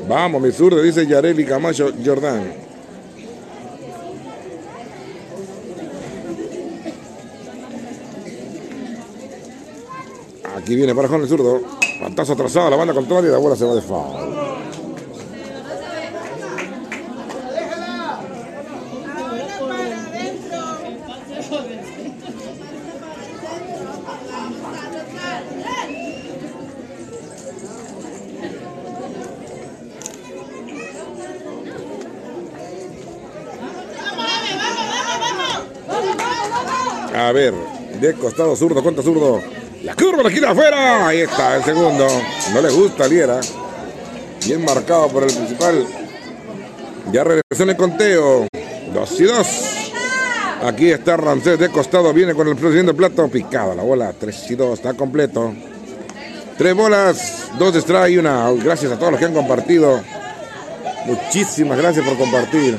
[0.08, 2.54] Vamos, mi zurdo, dice Yareli Camacho Jordán.
[10.56, 11.62] Aquí viene para el zurdo.
[12.00, 14.43] Pantazo atrasado, la banda contraria y la bola se va de foul.
[37.34, 37.54] Ver,
[38.00, 39.42] de costado zurdo contra zurdo.
[39.84, 41.08] La curva la gira afuera.
[41.08, 42.08] Ahí está el segundo.
[42.54, 43.42] No le gusta Liera.
[44.46, 45.86] Bien marcado por el principal.
[47.12, 48.48] Ya regresó en el conteo.
[48.94, 49.48] Dos y dos.
[50.64, 52.14] Aquí está Ramsés de costado.
[52.14, 53.28] Viene con el presidente plato.
[53.28, 54.14] Picado la bola.
[54.18, 54.80] Tres y dos.
[54.80, 55.54] Está completo.
[56.58, 57.50] Tres bolas.
[57.60, 58.50] Dos strike y una.
[58.52, 60.02] Gracias a todos los que han compartido.
[61.06, 62.78] Muchísimas gracias por compartir.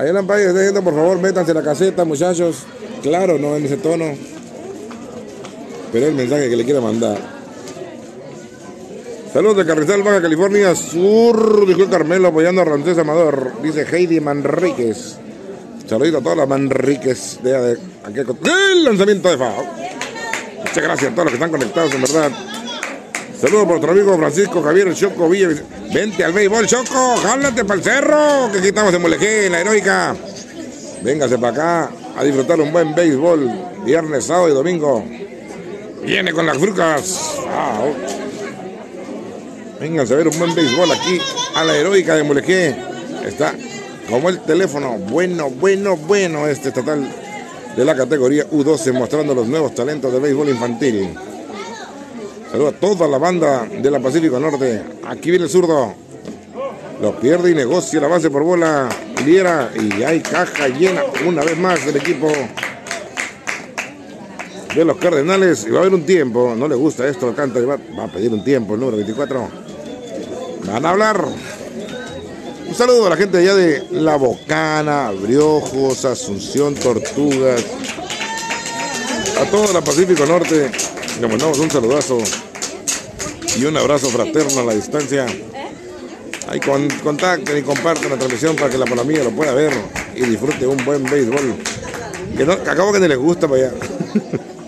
[0.00, 2.62] Ahí en la pantalla está diciendo, por favor, métanse la caseta, muchachos.
[3.02, 4.06] Claro, no en ese tono.
[5.92, 7.18] Pero el mensaje que le quiero mandar.
[9.32, 13.52] Saludos de Carrizal, Baja California Sur, dijo el Carmelo apoyando a Ramsés Amador.
[13.62, 15.16] Dice Heidi Manríquez.
[15.86, 18.38] Saludito a todas las Manríquez de, de aquel co-
[18.72, 19.64] ¡El lanzamiento de FAO!
[20.60, 22.30] Muchas gracias a todos los que están conectados, en verdad.
[23.40, 25.48] Saludos por nuestro amigo Francisco Javier Choco Villa.
[25.94, 29.60] Vente al béisbol, Choco, jálate para el cerro, que aquí estamos en Mulegé, en la
[29.60, 30.14] heroica.
[31.02, 33.50] Véngase para acá a disfrutar un buen béisbol,
[33.86, 35.02] viernes, sábado y domingo.
[36.04, 37.38] Viene con las frucas.
[37.48, 37.94] Ah, oh.
[39.80, 41.18] A ver un buen béisbol aquí
[41.54, 42.76] a la heroica de Mulegé.
[43.24, 43.54] Está
[44.10, 47.10] como el teléfono, bueno, bueno, bueno, este estatal
[47.74, 51.16] de la categoría U12, mostrando los nuevos talentos de béisbol infantil.
[52.50, 54.82] Saludos a toda la banda de la Pacífico Norte.
[55.06, 55.94] Aquí viene el zurdo.
[57.00, 58.88] Lo pierde y negocia la base por bola.
[59.24, 62.28] Liera y hay caja llena una vez más del equipo
[64.74, 65.64] de los Cardenales.
[65.64, 66.56] Y va a haber un tiempo.
[66.56, 69.48] No le gusta esto, y Va, va a pedir un tiempo el número 24.
[70.66, 71.24] Van a hablar.
[72.66, 77.64] Un saludo a la gente allá de La Bocana, Briojos, Asunción, Tortugas.
[79.40, 80.72] A toda la Pacífico Norte.
[81.20, 82.16] Le mandamos un saludazo
[83.58, 85.26] y un abrazo fraterno a la distancia.
[86.48, 89.70] Ahí con, contacten y compartan la transmisión para que la palomilla lo pueda ver
[90.14, 91.56] y disfrute un buen béisbol.
[92.38, 93.72] Que, no, acabo que ni les gusta para allá.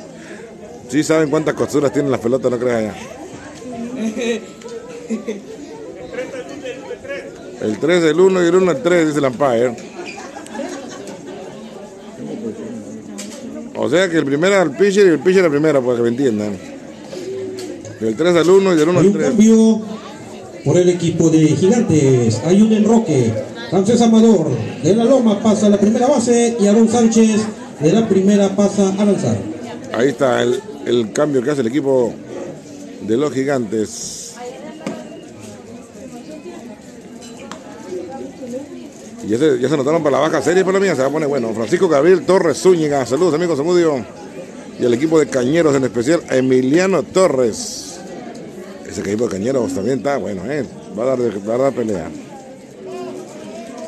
[0.90, 2.94] sí saben cuántas costuras tienen las pelotas, no creas allá.
[7.62, 9.91] El 3 del 1 y el 1 al 3, dice el Empire.
[13.84, 16.08] O sea que el primero al pitcher y el pitcher al primero, para que me
[16.10, 16.56] entiendan.
[18.00, 19.28] Del 3 al 1 y del 1 Hay al un 3.
[19.30, 19.82] cambio
[20.64, 22.40] por el equipo de Gigantes.
[22.46, 23.32] Hay un enroque.
[23.70, 24.50] Francés Amador
[24.84, 27.40] de la Loma pasa a la primera base y Aaron Sánchez
[27.80, 29.36] de la primera pasa a lanzar.
[29.92, 32.14] Ahí está el, el cambio que hace el equipo
[33.04, 34.21] de los gigantes.
[39.28, 41.10] Ya se, ya se anotaron para la baja serie, por la mía se va a
[41.10, 41.52] poner bueno.
[41.54, 44.04] Francisco Gabriel Torres Zúñiga, saludos amigos Zamudio.
[44.80, 48.00] Y el equipo de Cañeros, en especial Emiliano Torres.
[48.88, 50.64] Ese equipo de Cañeros también está bueno, ¿eh?
[50.98, 52.10] Va a dar, va a dar pelea.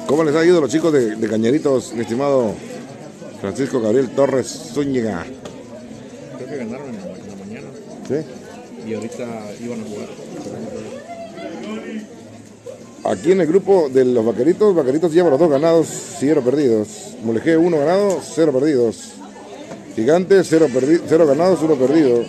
[0.07, 2.55] ¿Cómo les ha ido a los chicos de, de Cañeritos, mi estimado
[3.41, 5.25] Francisco Gabriel Torres Zúñiga?
[6.37, 7.69] Creo que ganaron en la, en la mañana
[8.07, 8.15] ¿Sí?
[8.89, 9.25] y ahorita
[9.65, 10.09] iban a jugar.
[13.05, 15.87] Aquí en el grupo de los vaqueritos, vaqueritos lleva los dos ganados,
[16.19, 16.89] cero perdidos.
[17.23, 19.11] Mulegé, uno ganado, cero perdidos.
[19.95, 22.23] Gigantes, cero, perdi- cero ganados, uno perdido.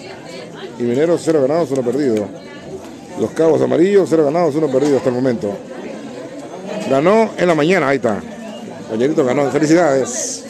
[0.77, 2.27] Y Mineros, cero ganados, uno perdido.
[3.19, 5.53] Los Cabos Amarillos, cero ganados, uno perdido hasta el momento.
[6.89, 8.21] Ganó en la mañana, ahí está.
[8.89, 10.43] Cañerito ganó, felicidades.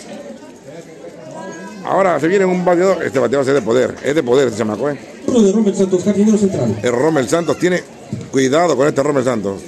[1.85, 4.89] Ahora se viene un bateador, este bateador es de poder, es de poder ese chamaco,
[4.89, 4.97] ¿eh?
[5.27, 6.75] Uno de Rommel Santos, jardinero central.
[6.81, 7.83] El Rommel Santos tiene
[8.31, 9.61] cuidado con este Rommel Santos.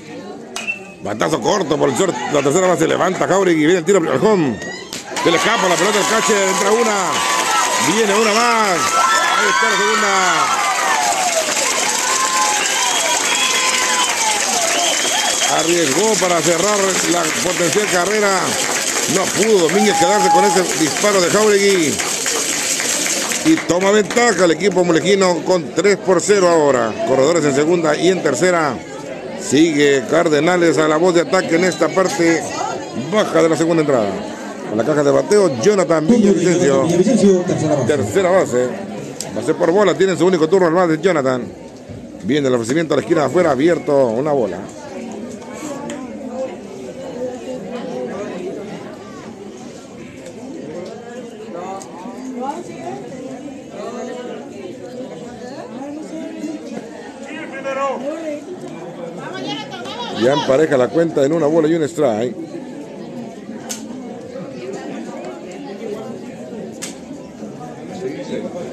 [1.08, 2.14] Batazo corto por el short.
[2.34, 3.66] La tercera base levanta Jauregui.
[3.66, 4.60] Viene el tiro al home.
[5.24, 6.49] Se le escapa la pelota del catcher.
[6.49, 6.95] Entra una.
[7.88, 8.78] Viene una más.
[9.38, 10.12] Ahí está la segunda.
[15.60, 16.78] Arriesgó para cerrar
[17.14, 18.41] la potencial carrera.
[19.16, 21.97] No pudo Domínguez quedarse con ese disparo de Jauregui.
[23.45, 26.91] Y toma ventaja el equipo molejino con 3 por 0 ahora.
[27.08, 28.76] Corredores en segunda y en tercera.
[29.50, 32.43] Sigue Cardenales a la voz de ataque en esta parte
[33.10, 34.10] baja de la segunda entrada.
[34.74, 36.06] A la caja de bateo, Jonathan.
[36.06, 37.88] Villavicencio, tercera base.
[37.88, 38.68] Tercera base.
[39.34, 41.45] Base por bola, tiene su único turno al más de Jonathan.
[42.24, 44.58] Viene el ofrecimiento a la esquina de afuera, abierto, una bola.
[60.28, 62.36] Ya empareja la cuenta en una bola y un strike.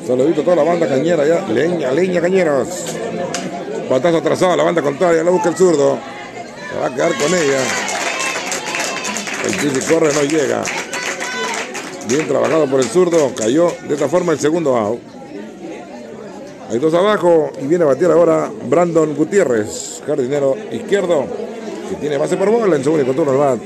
[0.04, 1.46] Saludito a toda la banda cañera ya.
[1.46, 2.68] Leña, leña, cañeros.
[3.88, 5.22] Batazo atrasado la banda contraria.
[5.22, 5.96] La busca el zurdo.
[6.72, 7.60] Se va a quedar con ella.
[9.44, 10.64] El Chichi corre, no llega.
[12.08, 13.32] Bien trabajado por el zurdo.
[13.32, 15.00] Cayó de esta forma el segundo out.
[16.68, 21.26] Hay dos abajo y viene a batir ahora Brandon Gutiérrez, jardinero izquierdo,
[21.90, 23.58] que tiene base por bola en su único turno al bat.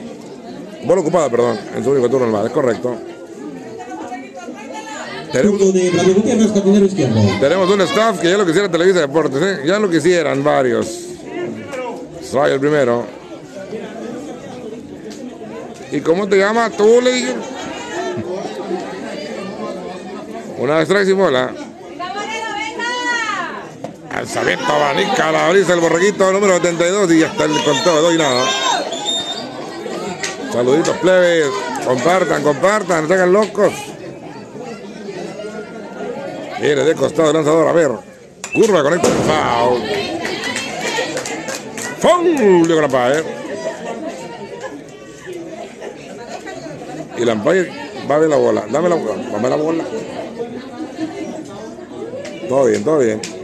[0.85, 2.97] Bola ocupada, perdón, en su único turno al bat, es correcto.
[7.41, 9.61] Tenemos, un staff que ya lo quisiera Televisa Deportes, ¿eh?
[9.67, 10.87] ya lo quisieran varios.
[12.23, 13.05] Soy el primero.
[15.93, 17.35] ¿Y cómo te llamas tú, le?
[20.59, 21.53] Una strike sin bola.
[24.19, 28.15] Alzamiento, abanica, la brisa del borreguito número 72 y ya está el conteo de dos
[28.15, 28.45] y nada.
[30.53, 31.47] Saluditos plebes,
[31.87, 33.73] compartan, compartan, no se hagan locos.
[36.61, 37.93] Viene de costado el lanzador, a ver.
[38.53, 39.83] Curva, conecta el foul.
[42.01, 43.25] Foul de Grapa, eh.
[47.19, 48.65] Y la va a ver la bola.
[48.69, 49.85] Dame la bola, dame la bola.
[52.49, 53.38] Todo bien, todo bien.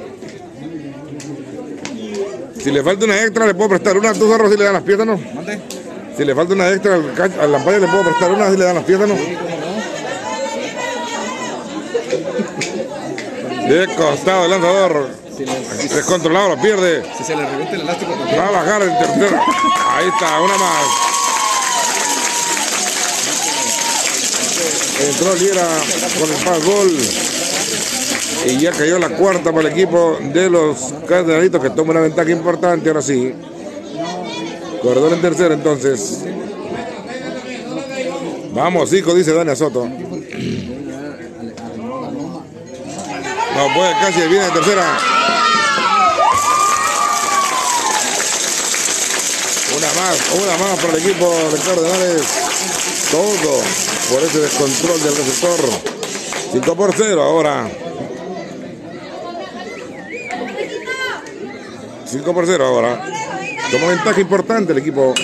[2.65, 4.15] Si le falta una extra, le puedo prestar una.
[4.15, 5.19] ¿Tú, Zorro, si le dan las piezas, no?
[5.35, 5.61] ¿Mande?
[6.17, 8.75] Si le falta una extra al, al umpire, le puedo prestar una si le dan
[8.77, 9.15] las piezas, no?
[13.69, 15.11] De costado el lanzador.
[15.37, 15.45] Si,
[15.95, 17.03] Descontrolado, lo pierde.
[17.19, 18.41] si se le revienta el elástico también.
[18.41, 19.41] Va a bajar el tercero.
[19.91, 20.87] Ahí está, una más.
[25.07, 25.67] Entró Liera
[26.19, 27.34] con el fastball.
[28.45, 32.31] Y ya cayó la cuarta para el equipo de los cardenalitos que toma una ventaja
[32.31, 32.89] importante.
[32.89, 33.35] Ahora sí.
[34.83, 36.25] Corredor en tercero entonces.
[38.53, 39.89] Vamos, hijo, dice Dania Soto.
[43.57, 44.99] No puede casi, viene de tercera.
[49.77, 52.23] Una más, una más para el equipo de Cardenales.
[53.11, 53.63] Todo
[54.11, 55.61] por ese descontrol del receptor.
[56.53, 57.71] 5 por 0 ahora.
[62.15, 63.03] 5 por 0 ahora.
[63.73, 65.15] Toma ventaja importante el equipo.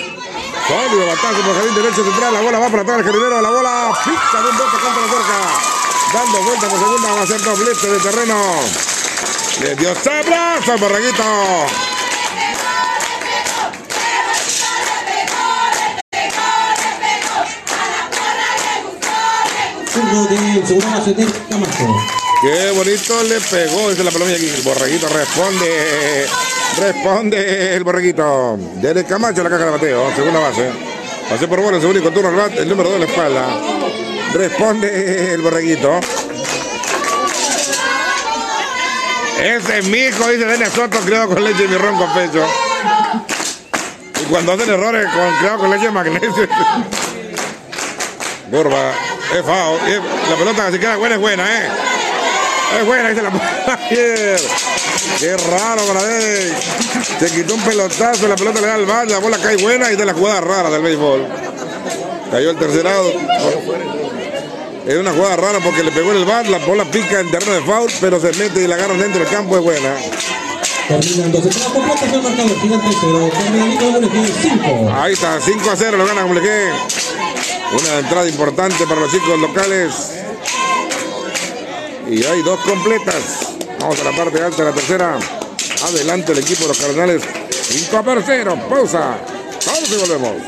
[0.67, 2.33] Sólido batazo por jardín derecho central.
[2.33, 3.41] La bola va para atrás el jardinero.
[3.41, 5.37] La bola fixa de un bote contra la cerca.
[6.13, 7.11] Dando vuelta por segunda.
[7.13, 8.35] Va a ser doblete de terreno.
[9.61, 11.23] Le dio sablazo borreguito.
[19.93, 21.95] Turno de segunda base de Camacho.
[22.41, 24.51] Qué bonito le pegó, dice la palomilla aquí.
[24.63, 26.27] Borreguito responde.
[26.79, 28.57] Responde el borreguito.
[28.75, 30.71] Derek Camacho la caja de bateo, segunda base.
[31.29, 33.45] Pase por bola en su único turno al el número 2 en la espalda.
[34.33, 35.99] Responde el borreguito.
[39.41, 42.45] Ese es mi hijo, dice Denia Soto, criado con leche y mi ron con pecho.
[44.29, 46.47] cuando hacen errores con creado con leche de magnesio.
[48.51, 48.91] Curva,
[49.31, 51.69] es y La pelota si queda buena es buena, ¿eh?
[52.79, 53.29] Es buena, se la
[53.89, 54.39] ayer.
[55.19, 56.53] Qué raro para él.
[57.19, 59.95] Se quitó un pelotazo, la pelota le da al bar, la bola cae buena y
[59.95, 61.27] de la jugada rara del béisbol.
[62.31, 63.11] Cayó el tercerado.
[64.87, 67.53] Es una jugada rara porque le pegó en el bar, la bola pica en terreno
[67.53, 69.95] de foul, pero se mete y la agarran dentro del campo, es buena.
[70.87, 72.59] Terminando, se queda completo el marcador.
[72.61, 74.91] Gigante 0, Cardenalito Mulegé 5.
[74.93, 76.69] Ahí está, 5 a 0, lo gana Mulegé.
[77.79, 79.93] Una entrada importante para los chicos locales.
[82.09, 83.23] Y hay dos completas.
[83.81, 85.17] Vamos a la parte alta de la tercera.
[85.83, 87.23] Adelante el equipo de los Cardenales.
[87.49, 88.59] 5 a 0.
[88.69, 89.17] Pausa.
[89.65, 90.43] Pausa y volvemos.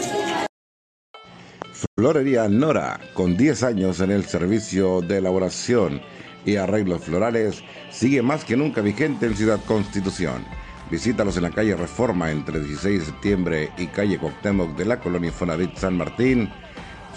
[1.96, 6.00] Florería Nora, con 10 años en el servicio de elaboración
[6.46, 10.46] y arreglos florales, sigue más que nunca vigente en Ciudad Constitución.
[10.92, 15.32] Visítalos en la calle Reforma entre 16 de septiembre y calle Cuauhtémoc de la colonia
[15.32, 16.52] Fonavit San Martín.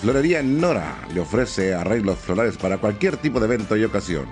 [0.00, 4.26] Florería Nora le ofrece arreglos florales para cualquier tipo de evento y ocasión.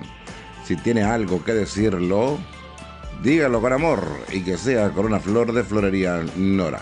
[0.65, 2.39] Si tiene algo que decirlo,
[3.23, 4.03] dígalo con amor
[4.33, 6.81] y que sea con una flor de Florería Nora.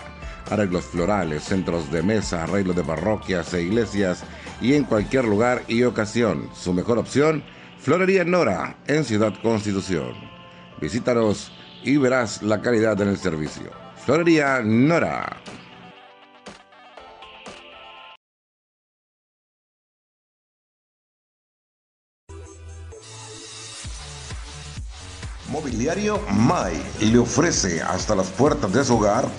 [0.49, 4.23] Arreglos florales, centros de mesa, arreglos de parroquias e iglesias
[4.61, 6.49] y en cualquier lugar y ocasión.
[6.53, 7.43] Su mejor opción,
[7.77, 10.13] Florería Nora en Ciudad Constitución.
[10.79, 11.51] Visítanos
[11.83, 13.69] y verás la calidad en el servicio.
[14.05, 15.41] Florería Nora.
[25.53, 29.29] Mobiliario Mai le ofrece hasta las puertas de su hogar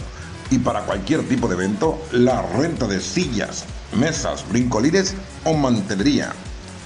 [0.49, 3.65] y para cualquier tipo de evento la renta de sillas,
[3.97, 6.33] mesas, brincolines o mantelería.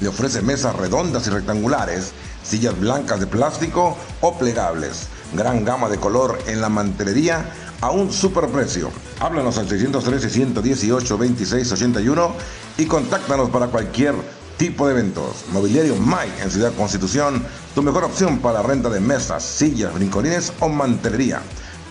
[0.00, 2.12] Le ofrece mesas redondas y rectangulares,
[2.42, 5.08] sillas blancas de plástico o plegables.
[5.34, 7.52] Gran gama de color en la mantelería
[7.82, 8.90] a un superprecio.
[9.20, 12.30] Háblanos al 613-118-2681
[12.78, 14.14] y contáctanos para cualquier
[14.58, 15.44] tipo de eventos.
[15.52, 17.42] Mobiliario Mai en Ciudad Constitución,
[17.74, 21.40] tu mejor opción para renta de mesas, sillas, brincolines o mantelería.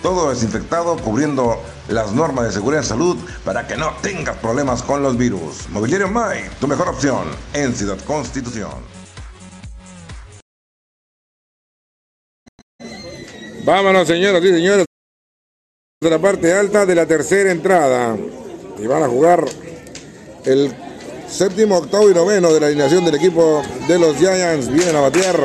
[0.04, 5.02] Todo desinfectado cubriendo las normas de seguridad y salud para que no tengas problemas con
[5.02, 5.68] los virus.
[5.70, 8.72] Mobiliario Mai, tu mejor opción en Ciudad Constitución.
[13.66, 14.86] Vámonos, señoras y señores,
[16.00, 18.16] de la parte alta de la tercera entrada.
[18.78, 19.44] Y van a jugar
[20.46, 20.74] el
[21.30, 24.70] séptimo, octavo y noveno de la alineación del equipo de los Giants.
[24.70, 25.38] Vienen a batear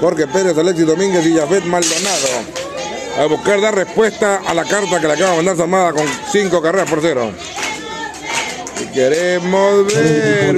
[0.00, 2.28] Jorge Pérez, Alexis Domínguez y Jafet Maldonado.
[3.18, 6.60] A buscar dar respuesta a la carta que le acaba de mandar Zamada con cinco
[6.60, 7.30] carreras por cero.
[8.92, 10.56] Queremos ver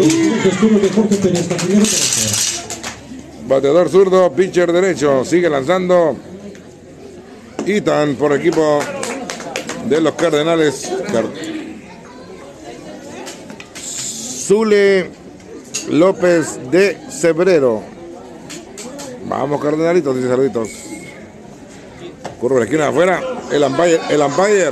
[3.48, 5.24] bateador zurdo, pitcher derecho.
[5.24, 6.16] Sigue lanzando
[7.66, 8.80] Itan por equipo
[9.88, 10.90] de los Cardenales.
[14.48, 15.10] Zule
[15.90, 17.82] López de Cebrero.
[19.26, 20.68] Vamos, Cardenalitos, dice saluditos.
[22.40, 23.20] Curva la esquina de afuera.
[23.52, 24.70] El umpire, el umpire.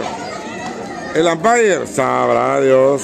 [1.14, 1.87] El umpire.
[1.87, 3.03] Sabrá Dios.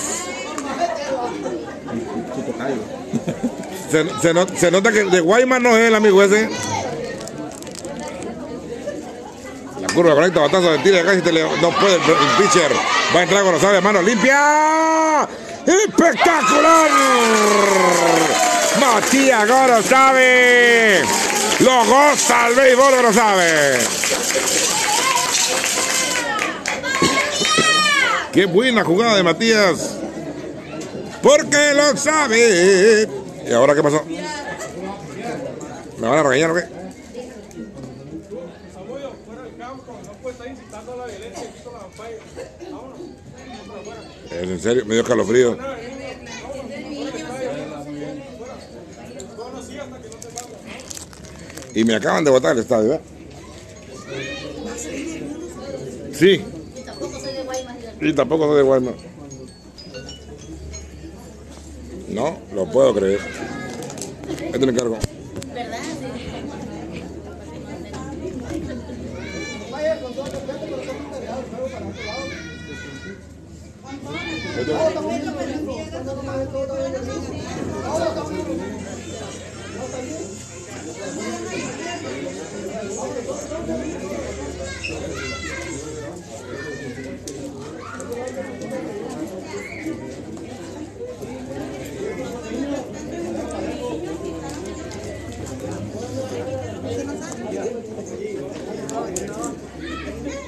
[3.90, 6.48] Se, se not- se nota que de Guayman no es el amigo ese.
[9.78, 12.00] La curva conecta batazo de tira casi te le- no puede el,
[12.42, 12.72] pitcher.
[13.14, 15.28] Va a entrar con los mano limpia.
[15.66, 16.90] ¡Espectacular!
[18.80, 21.02] Matías Goro sabe.
[21.60, 23.78] Lo goza el béisbol Goro sabe.
[28.32, 29.96] Qué buena jugada de Matías.
[31.22, 33.08] Porque lo sabe.
[33.46, 34.04] ¿Y ahora qué pasó?
[35.98, 36.81] ¿Me van a regañar o qué?
[44.42, 45.56] En serio, me dio escalofrío.
[51.74, 53.00] Y me acaban de botar el estadio, ¿eh?
[56.12, 56.44] Sí.
[58.00, 58.94] Y tampoco soy de Guaymas.
[62.08, 63.20] No, lo puedo creer.
[64.52, 64.98] Este le encargo.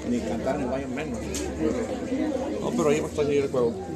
[0.08, 1.18] Ni cantar en el baño menos.
[2.60, 3.93] No, pero ahí va a estar el juego.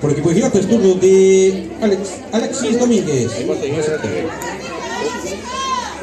[0.00, 3.32] Por equipo de Gigantes, turno de Alex, Alexis Domínguez.
[3.32, 4.28] A TV.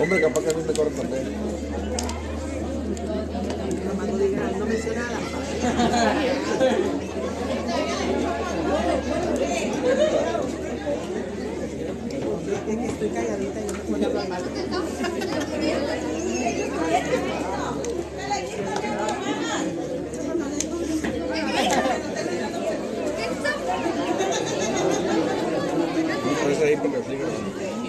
[0.02, 1.24] Hombre, capaz que a mí me corre también.
[17.42, 17.51] Por
[27.12, 27.81] ていう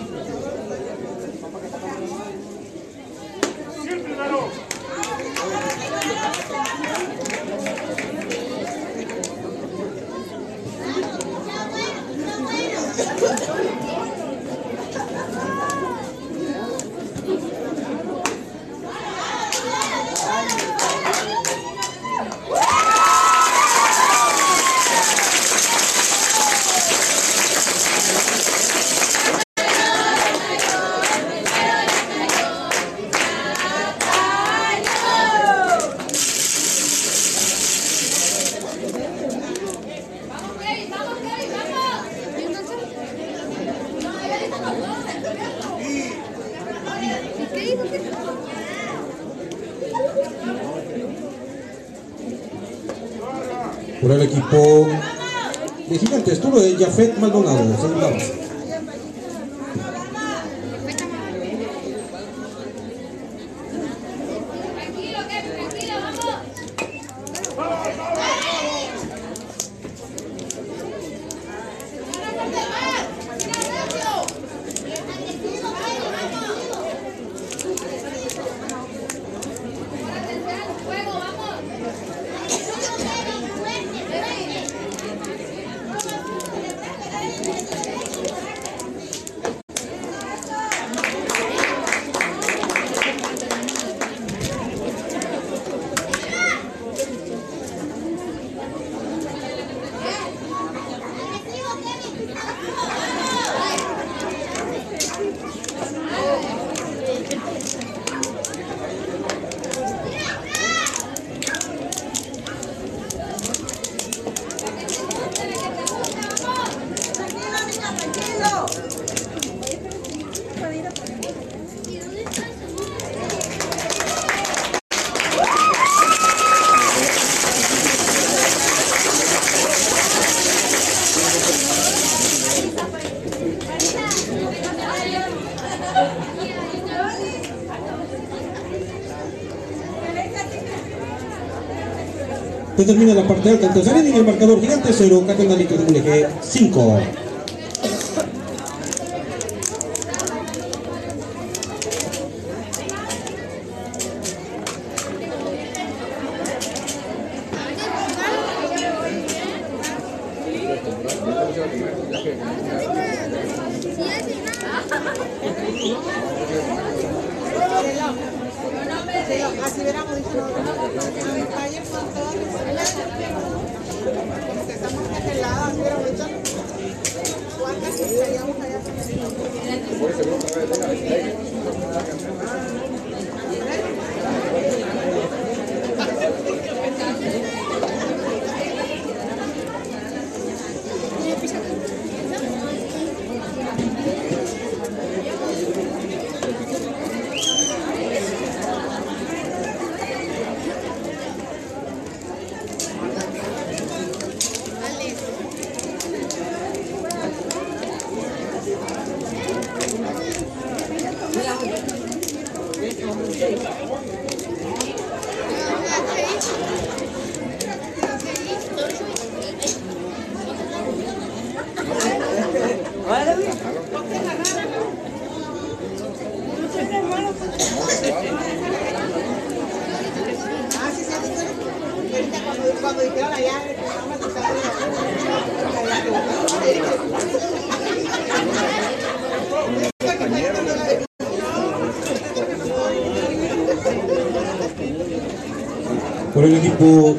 [142.82, 143.72] Se termina la parte alta.
[143.72, 147.21] Tercer inning, el marcador Gigante 0, Catendanica de Mulegé 5.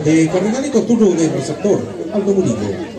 [0.06, 1.82] Eh, de Cardenal y Costurro del receptor
[2.14, 2.93] Aldo Murico.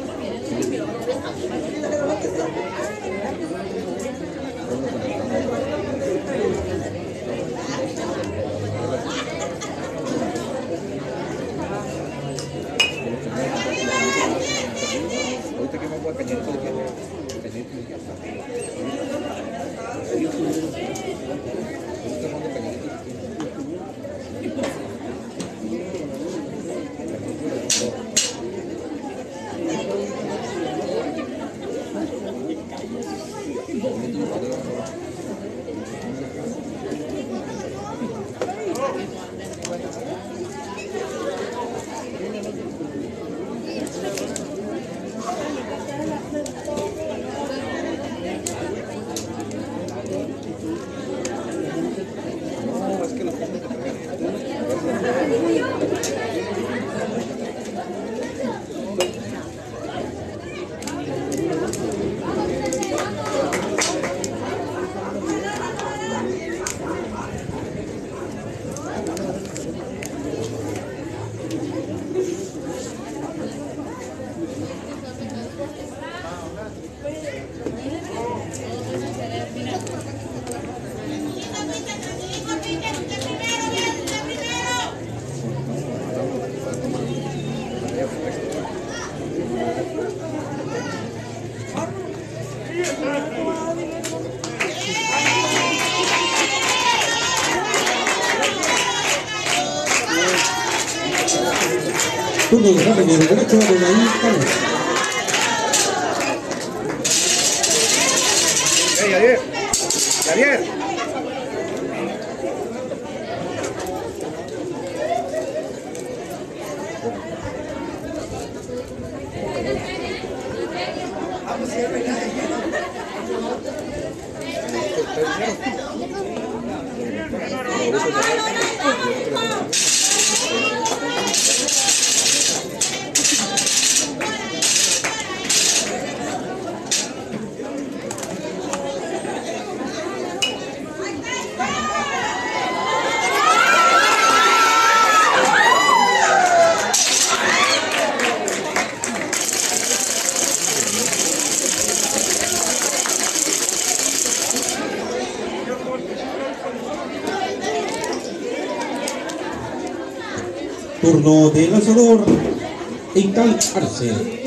[163.44, 164.43] transparecer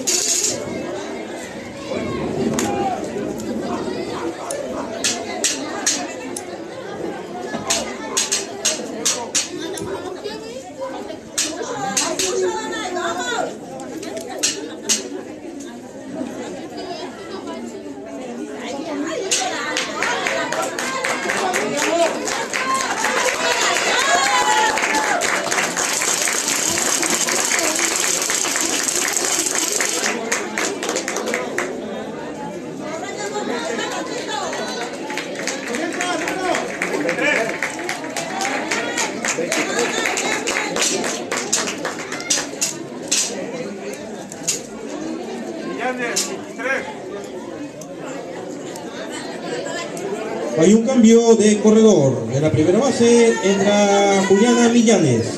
[51.08, 52.28] De corredor.
[52.34, 55.37] En la primera base entra Juliana Millanes.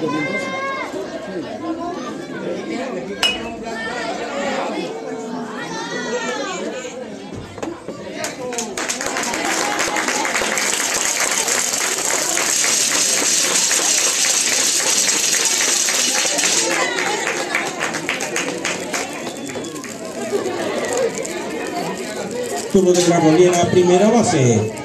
[0.00, 0.46] el 2012.
[22.72, 24.77] Turno de Gramonera, primera base.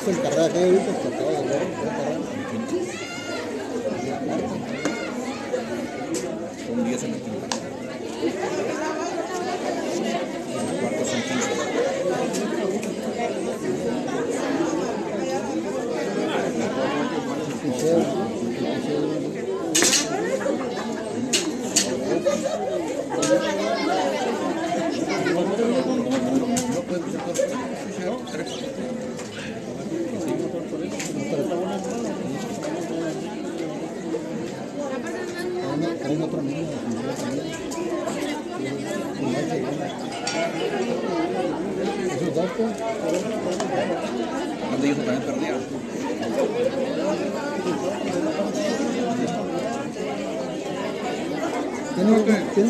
[0.00, 0.80] vas a encargar de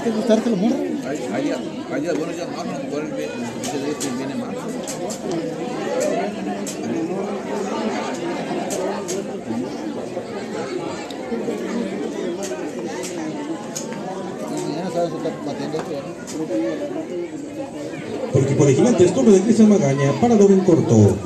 [0.03, 0.78] Tiene, que gustarte los morros.
[1.07, 3.05] Hay, hay, buenos días malos, a lo mejor
[4.16, 4.55] viene mal.
[4.55, 5.36] Esto.
[14.90, 15.84] ¿verdad?
[18.32, 21.16] Por el equipo de Cristian Magaña para doble en corto.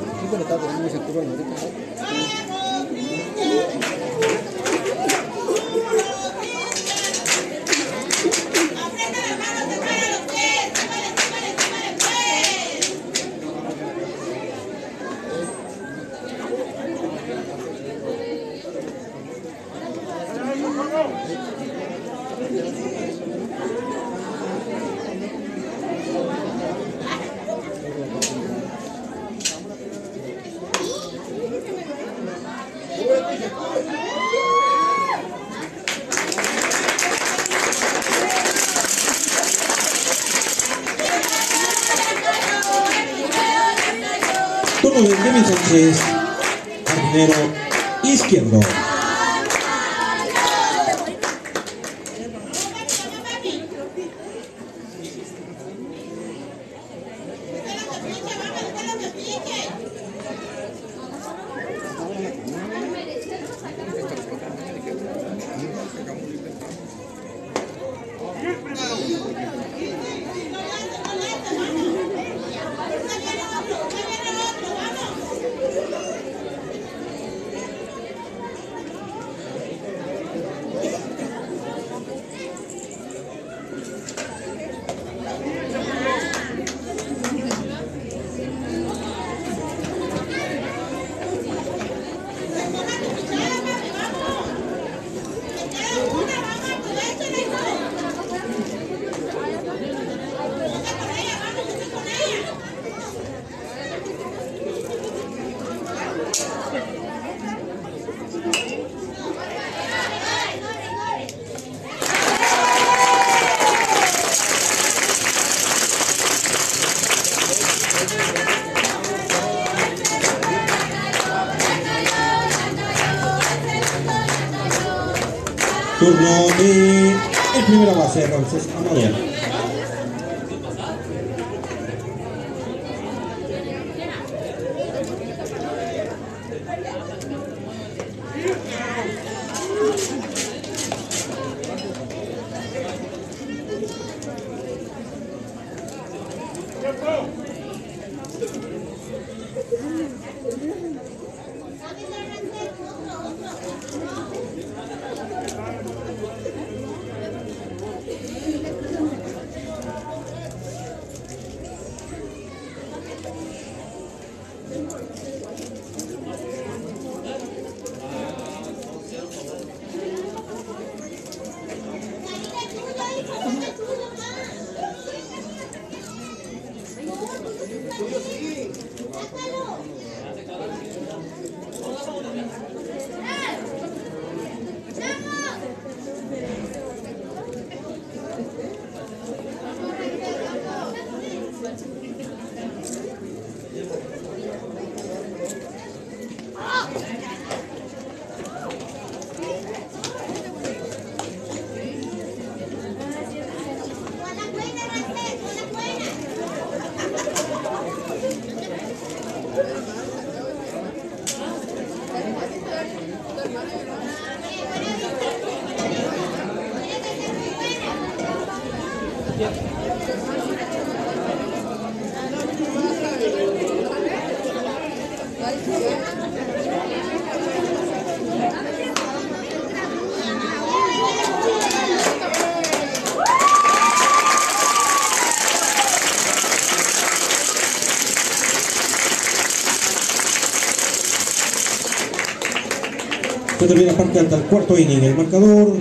[243.95, 245.03] Parte alta del cuarto inning.
[245.03, 245.73] El marcador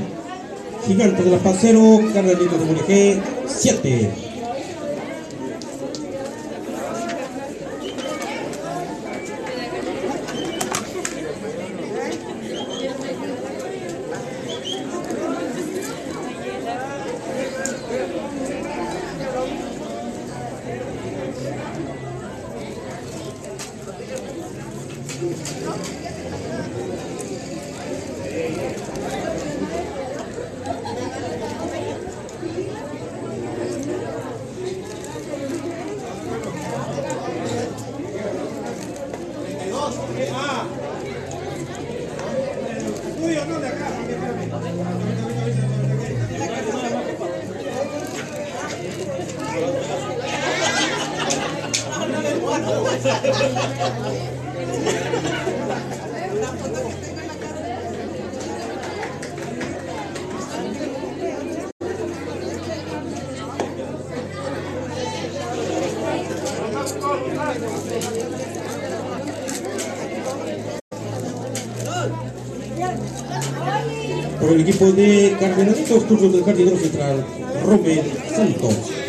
[0.87, 4.24] Gigante de la Paz 0, Cardenalitos de Mulegé 7.
[74.85, 77.25] Equipo de Cardenalitos, turno del jardinero central,
[77.65, 78.03] Romel
[78.35, 79.04] Santos.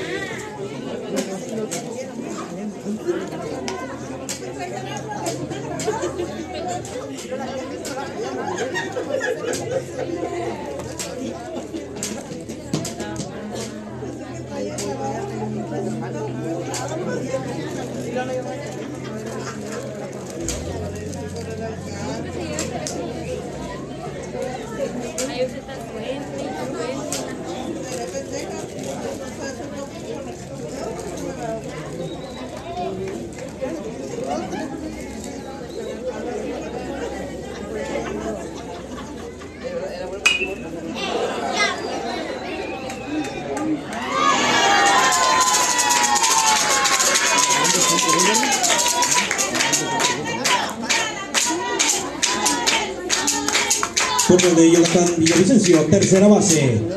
[56.15, 56.95] Villavicencio, tercera base.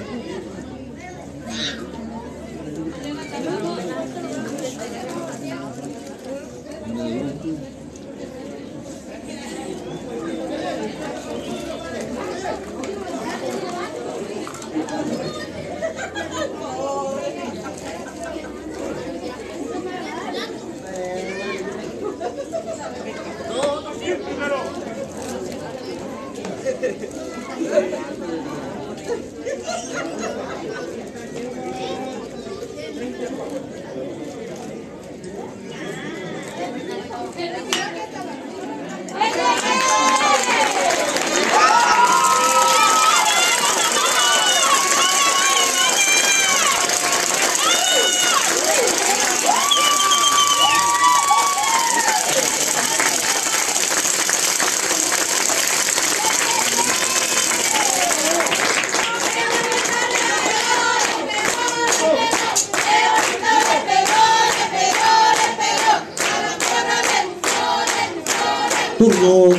[68.98, 69.54] Turno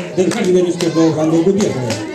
[0.53, 2.08] del jardinero izquierdo, Randall Gutiérrez.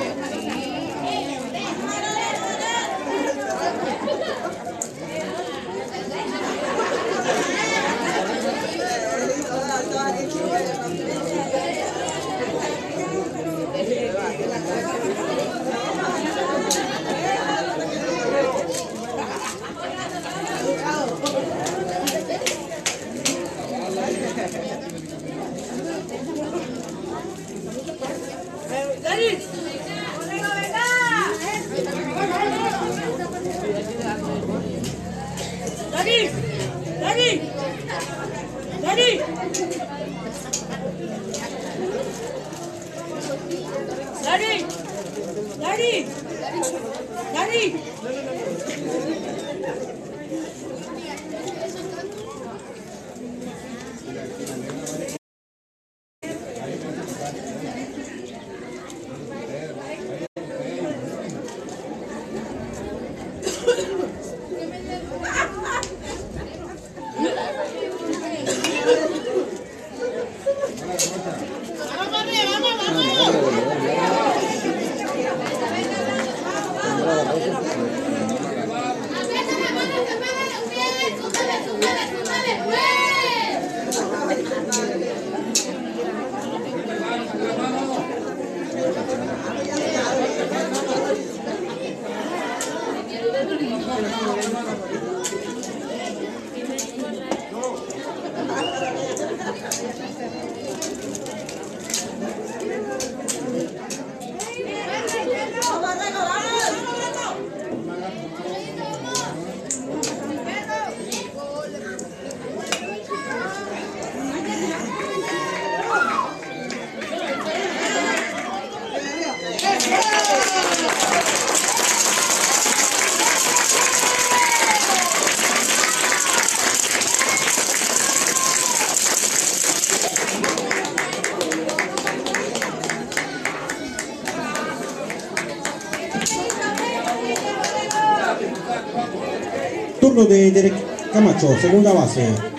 [140.44, 140.74] De Derek
[141.12, 142.53] Camacho, segunda base.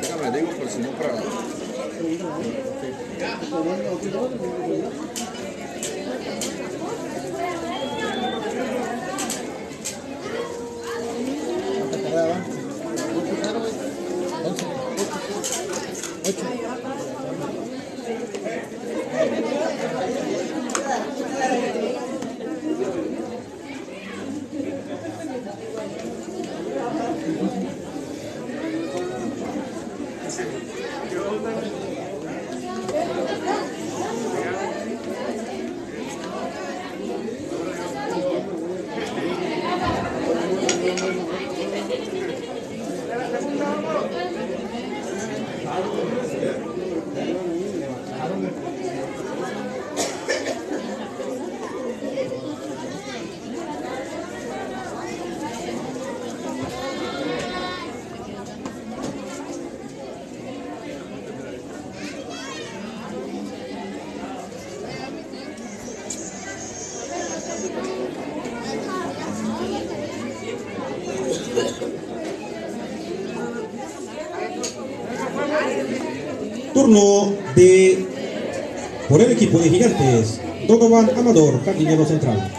[0.00, 1.14] Déjame, digo, por si no para.
[11.78, 12.44] ¿Cuánta carrera van?
[14.44, 14.64] Once.
[16.26, 16.64] Ocho.
[76.74, 78.04] Turno de
[79.08, 82.50] por el equipo de Gigantes, Donovan Amador, jardinero central.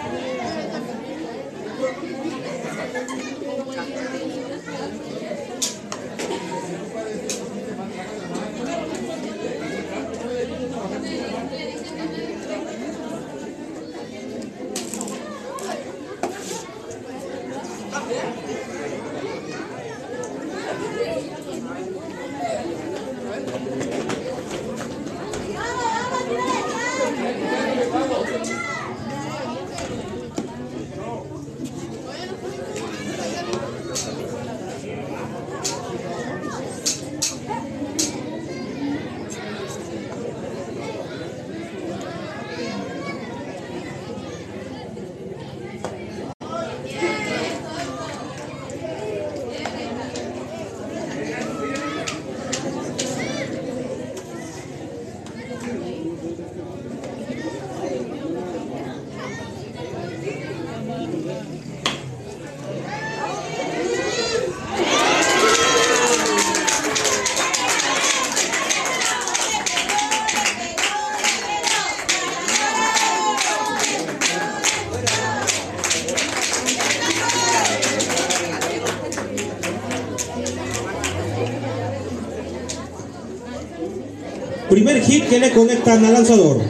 [84.67, 86.61] Primer hit que le conectan al lanzador.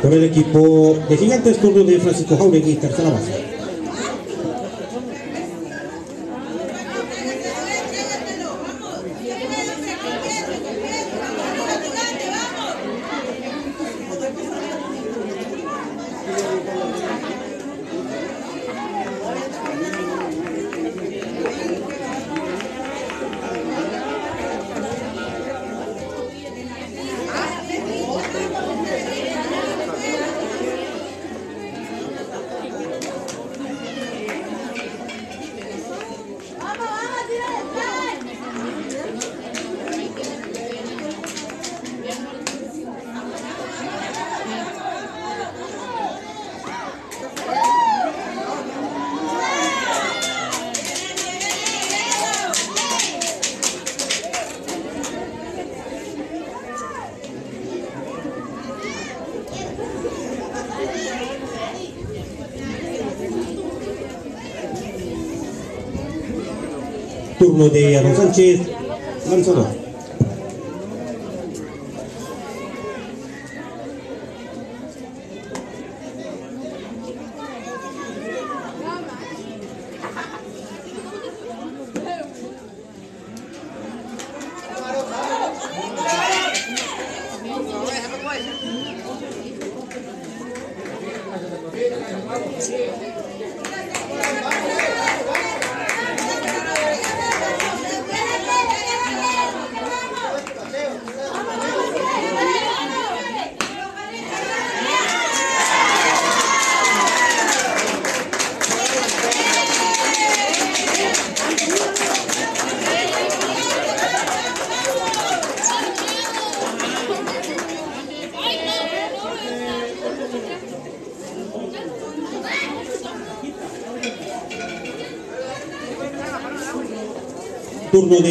[0.00, 3.49] Por el equipo de Gigantes, turno de Francisco Jauregui, tercera base.
[67.60, 68.60] Turno de Aaron Sánchez,
[69.28, 69.79] lanzador.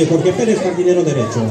[0.06, 1.42] porque Pérez jardinero derecho.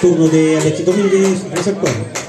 [0.00, 2.27] Turno de Alexis Domínguez, Reza Cuadro.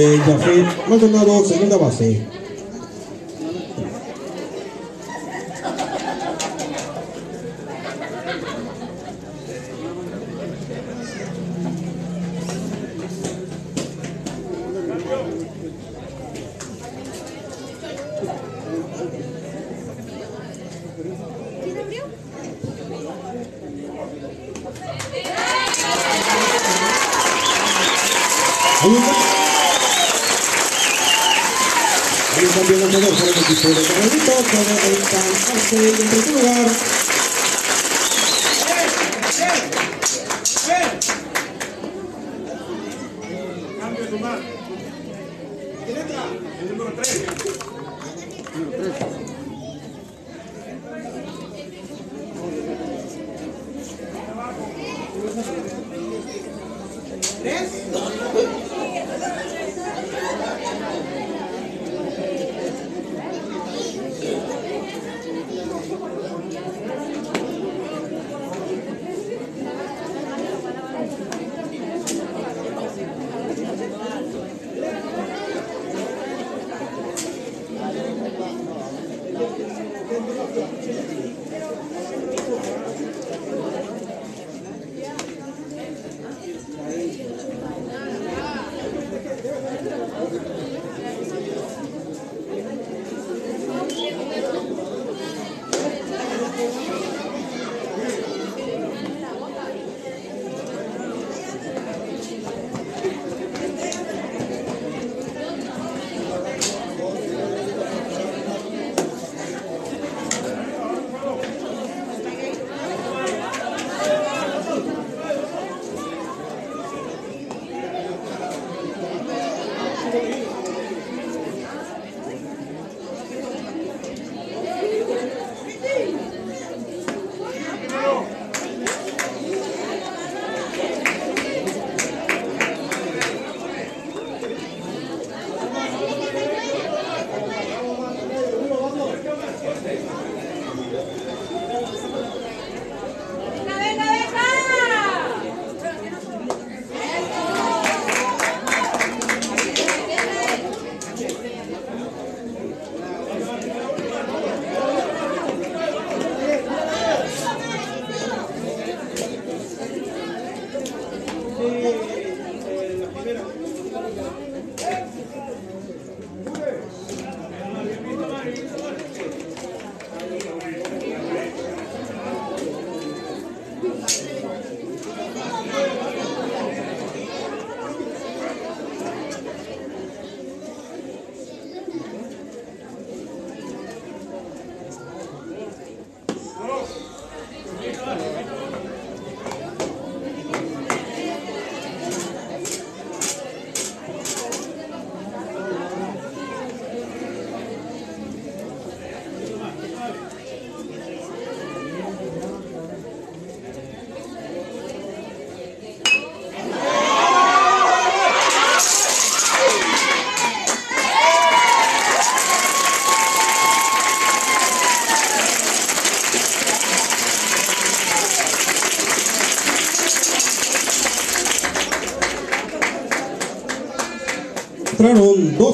[0.00, 2.39] de Jafet Maldonado, segunda base.
[39.50, 39.89] Amen.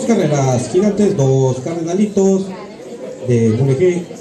[0.07, 2.47] carreras gigantes, dos cardenalitos
[3.27, 4.16] de MG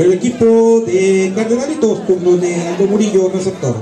[0.00, 3.76] por el equipo de Cardenalitos con donde Aldo Murillo receptor.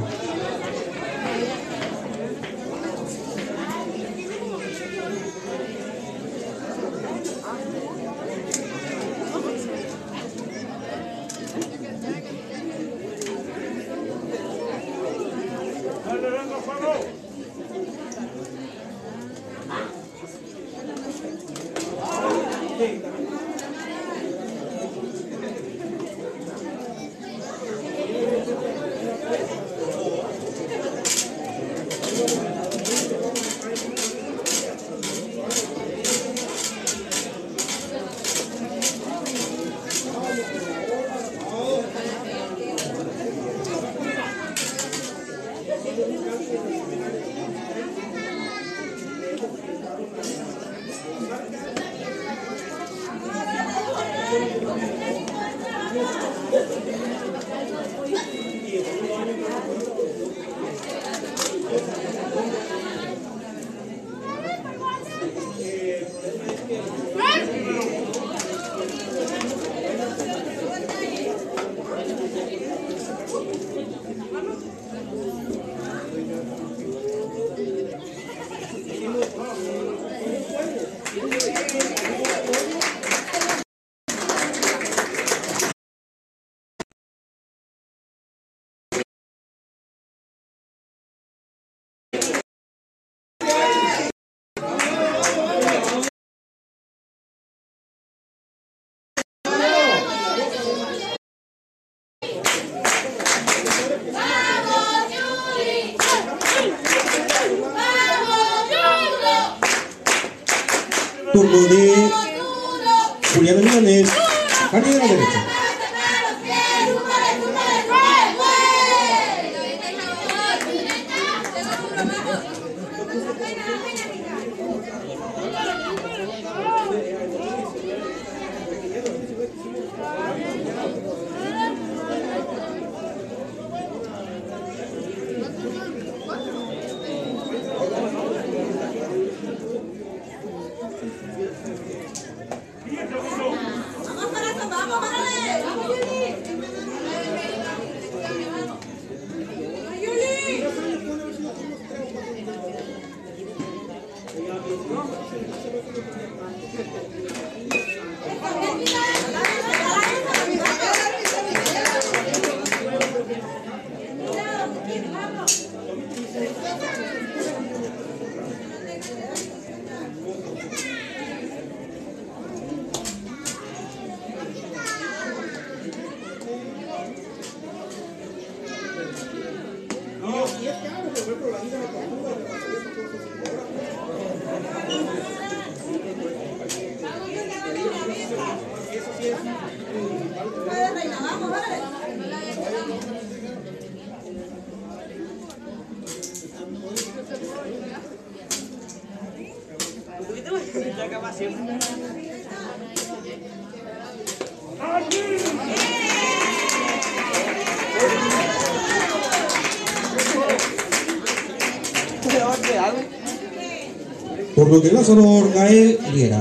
[214.71, 216.41] lo que Lázaro Ornael Riera.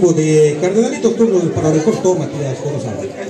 [0.00, 3.29] equipo de Cardenalitos, turno para Mejor Toma, aquí.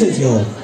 [0.00, 0.59] そ酒。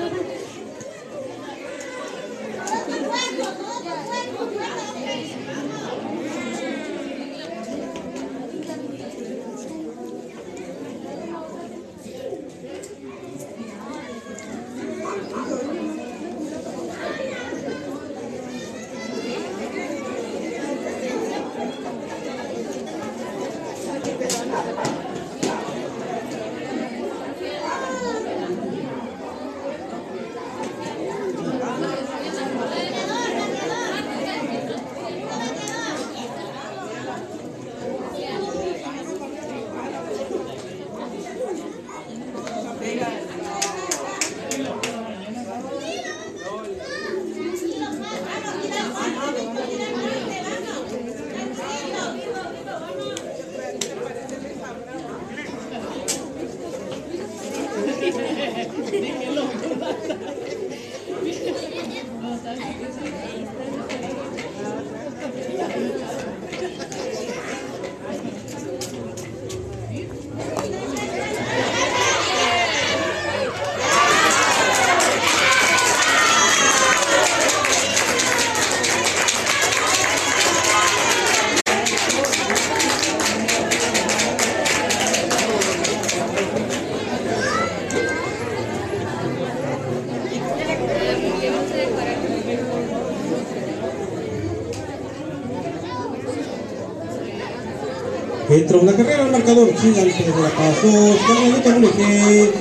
[98.57, 102.53] Entra una carrera al marcador gigante de la Paz 2, Carmelita Mulegé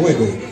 [0.00, 0.51] 9.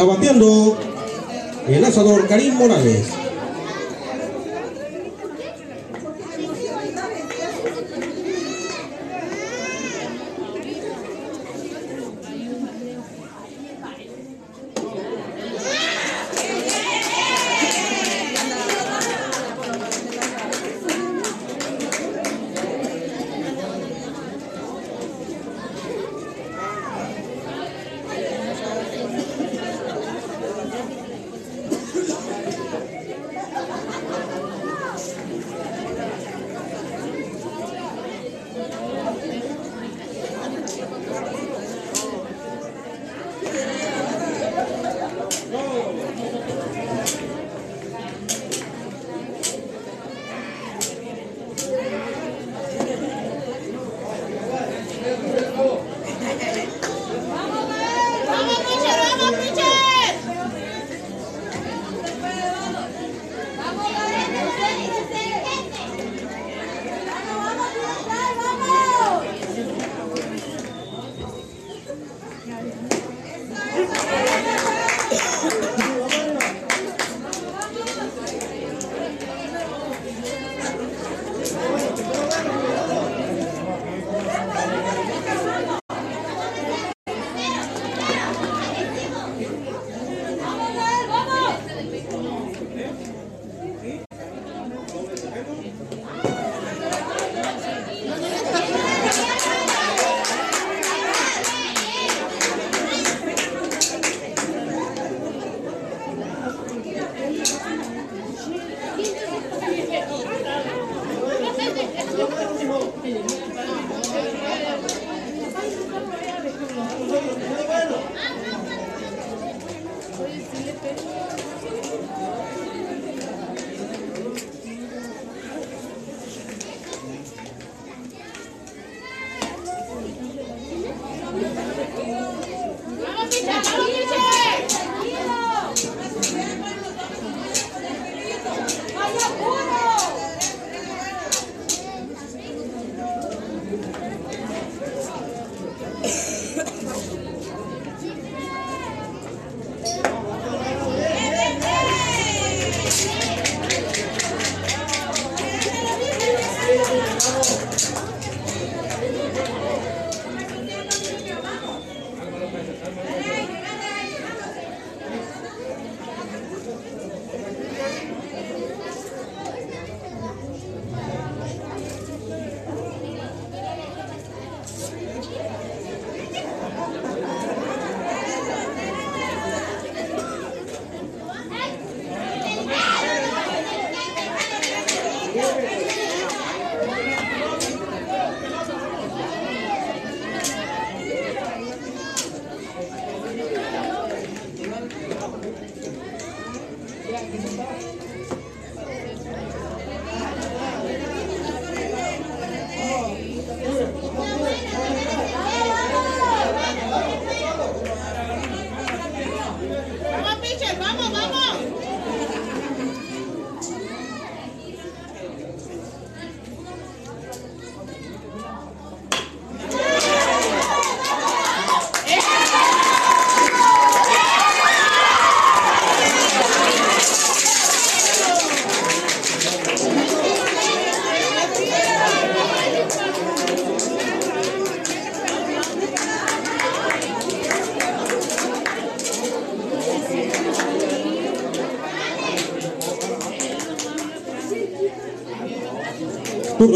[0.00, 0.78] Está bateando
[1.68, 3.19] el lanzador Karim Morales.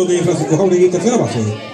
[0.04, 1.73] Turno de Francisco Jauregui, tercera base.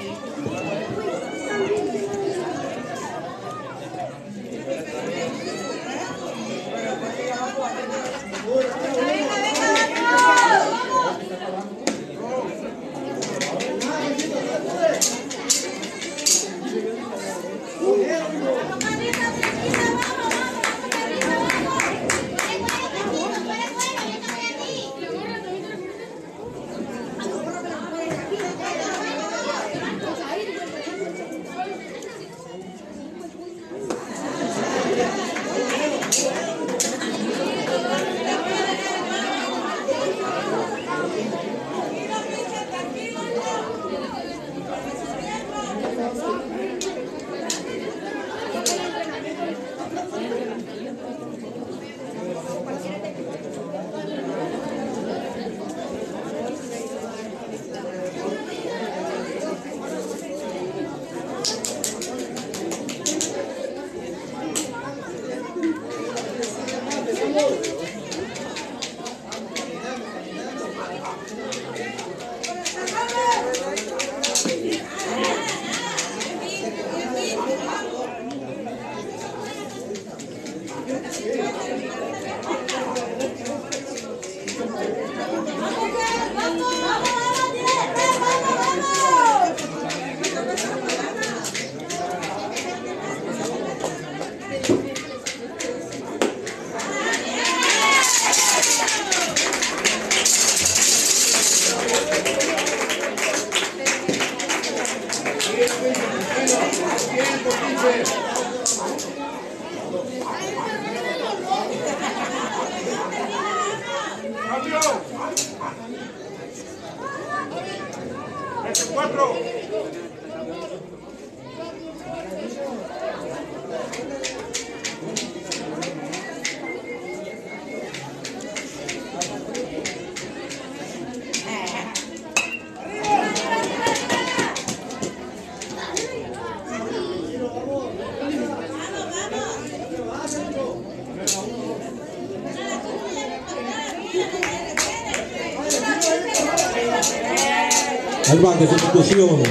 [148.31, 149.43] Al bate sustitución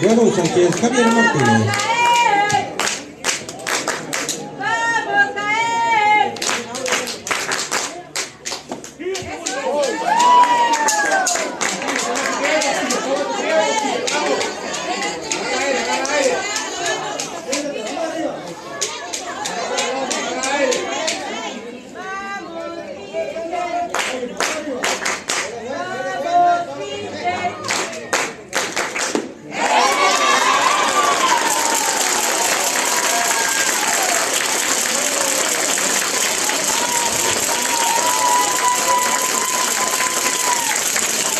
[0.00, 1.94] de Adolfo Sánchez, Javier Martínez.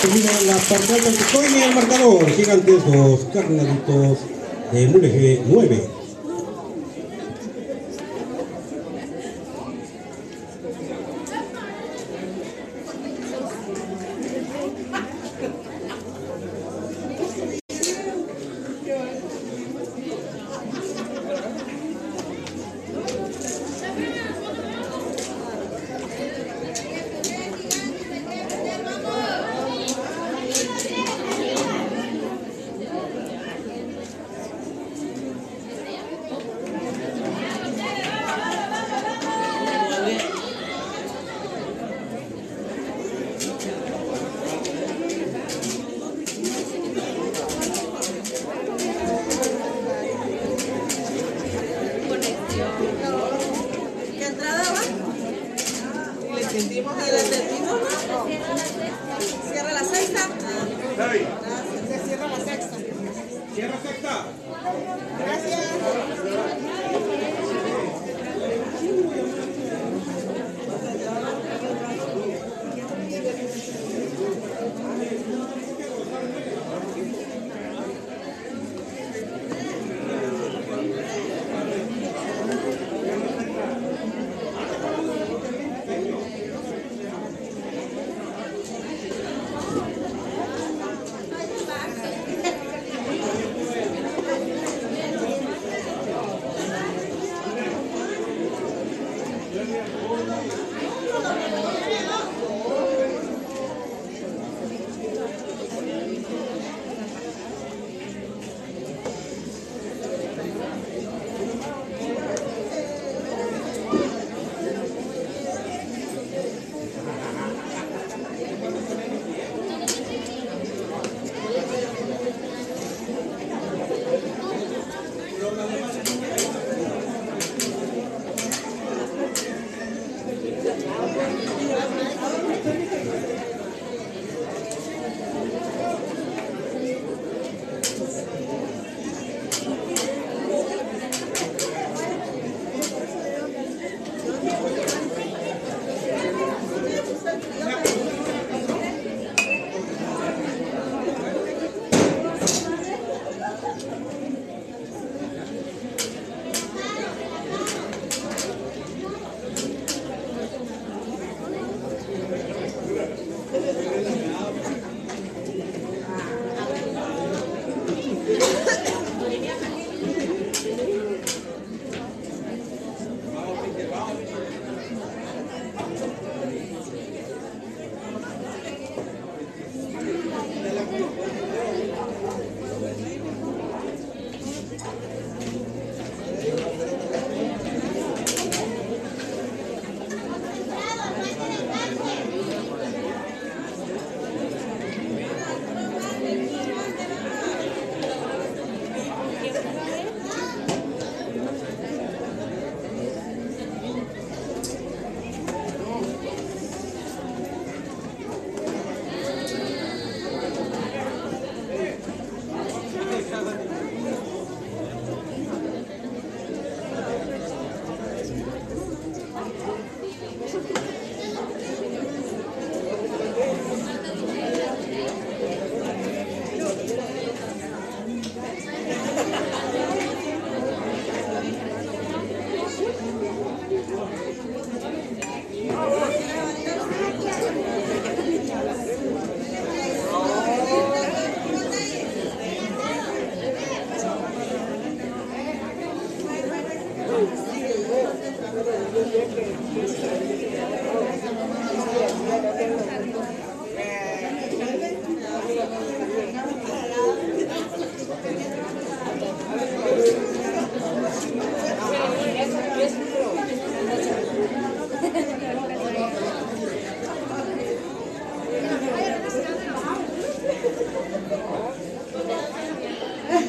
[0.07, 0.64] ¡Vamos a él!
[0.79, 2.29] Bitcoin y el marcador.
[2.31, 4.19] Gigantes 2, Carnalitos
[4.73, 5.94] de Mulegé 9.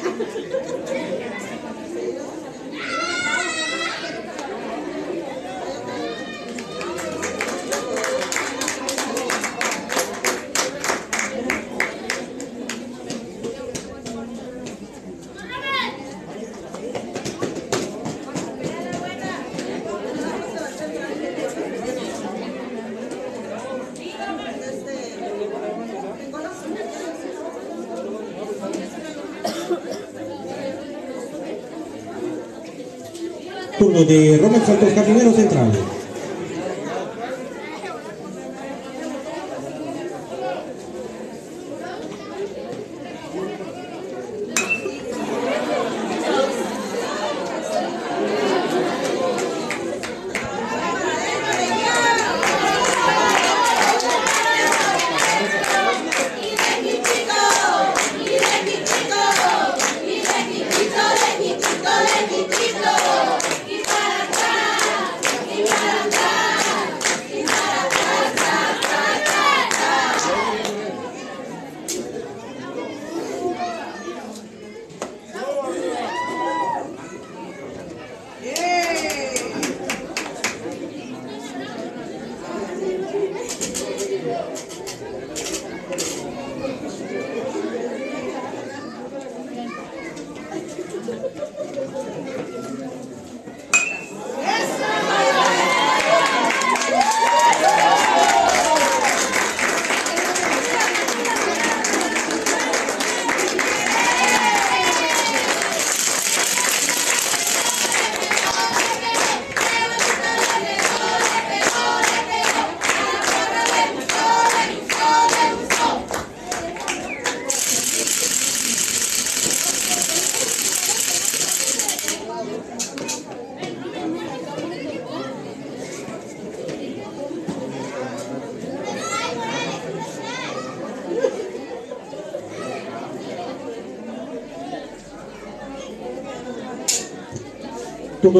[0.06, 1.55] ちょっと待って。
[34.04, 35.72] De Ronald Santos, jardinero central.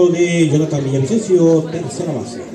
[0.05, 2.46] De Jonathan Villavicencio, tercera base.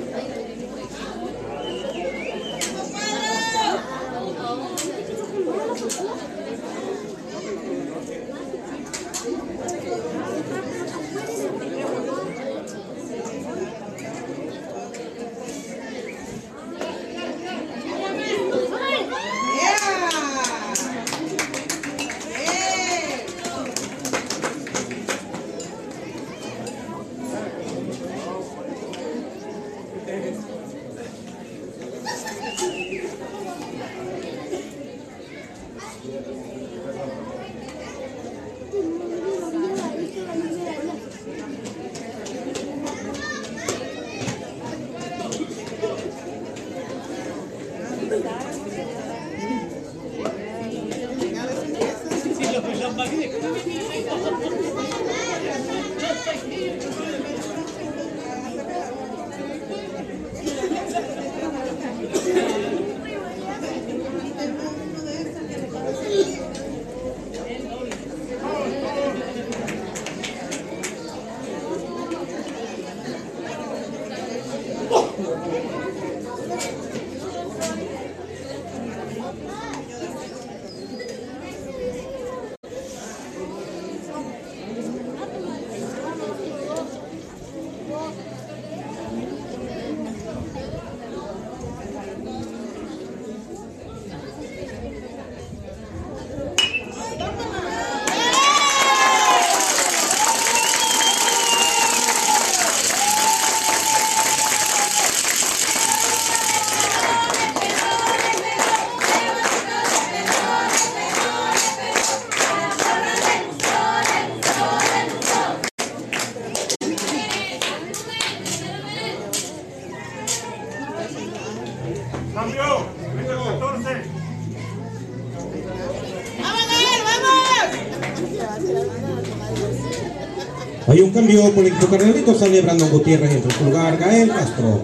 [131.42, 134.80] Equipo cardenalito, sale Brandon Gutiérrez en su lugar, Gael Castro.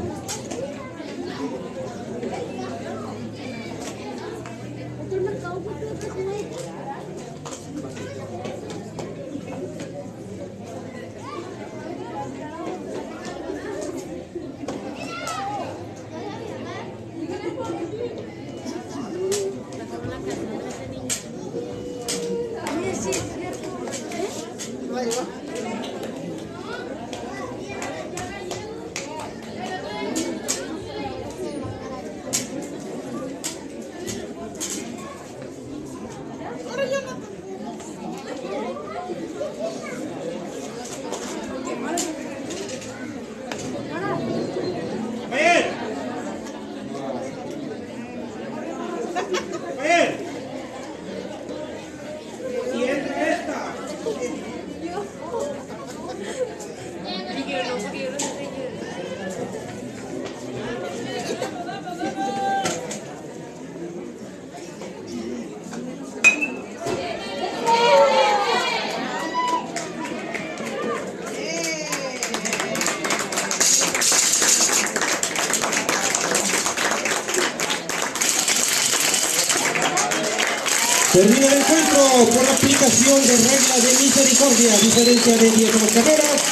[81.19, 86.43] Termina el encuentro por la aplicación de regla de misericordia, diferencia de 10 carreras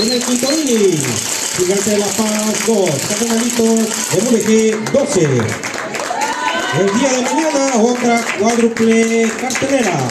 [0.00, 1.02] en el quinto inning.
[1.58, 2.90] Gigante de La Paz 2,
[3.56, 5.20] Cardenalitos MVG 12.
[6.78, 10.08] El día de mañana otra cuádruple cartelera.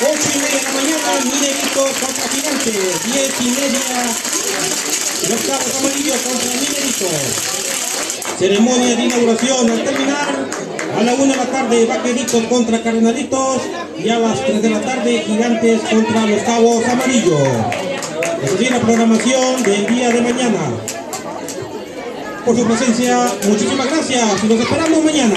[0.00, 3.04] Ocho y media de la mañana, Mineritos contra Gigantes.
[3.04, 3.88] Diez y media,
[5.28, 7.64] los Cabos Amarillos contra Mineritos.
[8.38, 10.48] Ceremonia de inauguración al terminar.
[10.98, 13.62] A la una de la tarde, Vaqueritos contra Cardenalitos.
[13.98, 17.40] Y a las 3 de la tarde, Gigantes contra los Cabos Amarillos.
[18.42, 20.58] Esa es la programación del día de mañana.
[22.44, 25.34] Por su presencia, muchísimas gracias y los esperamos mañana.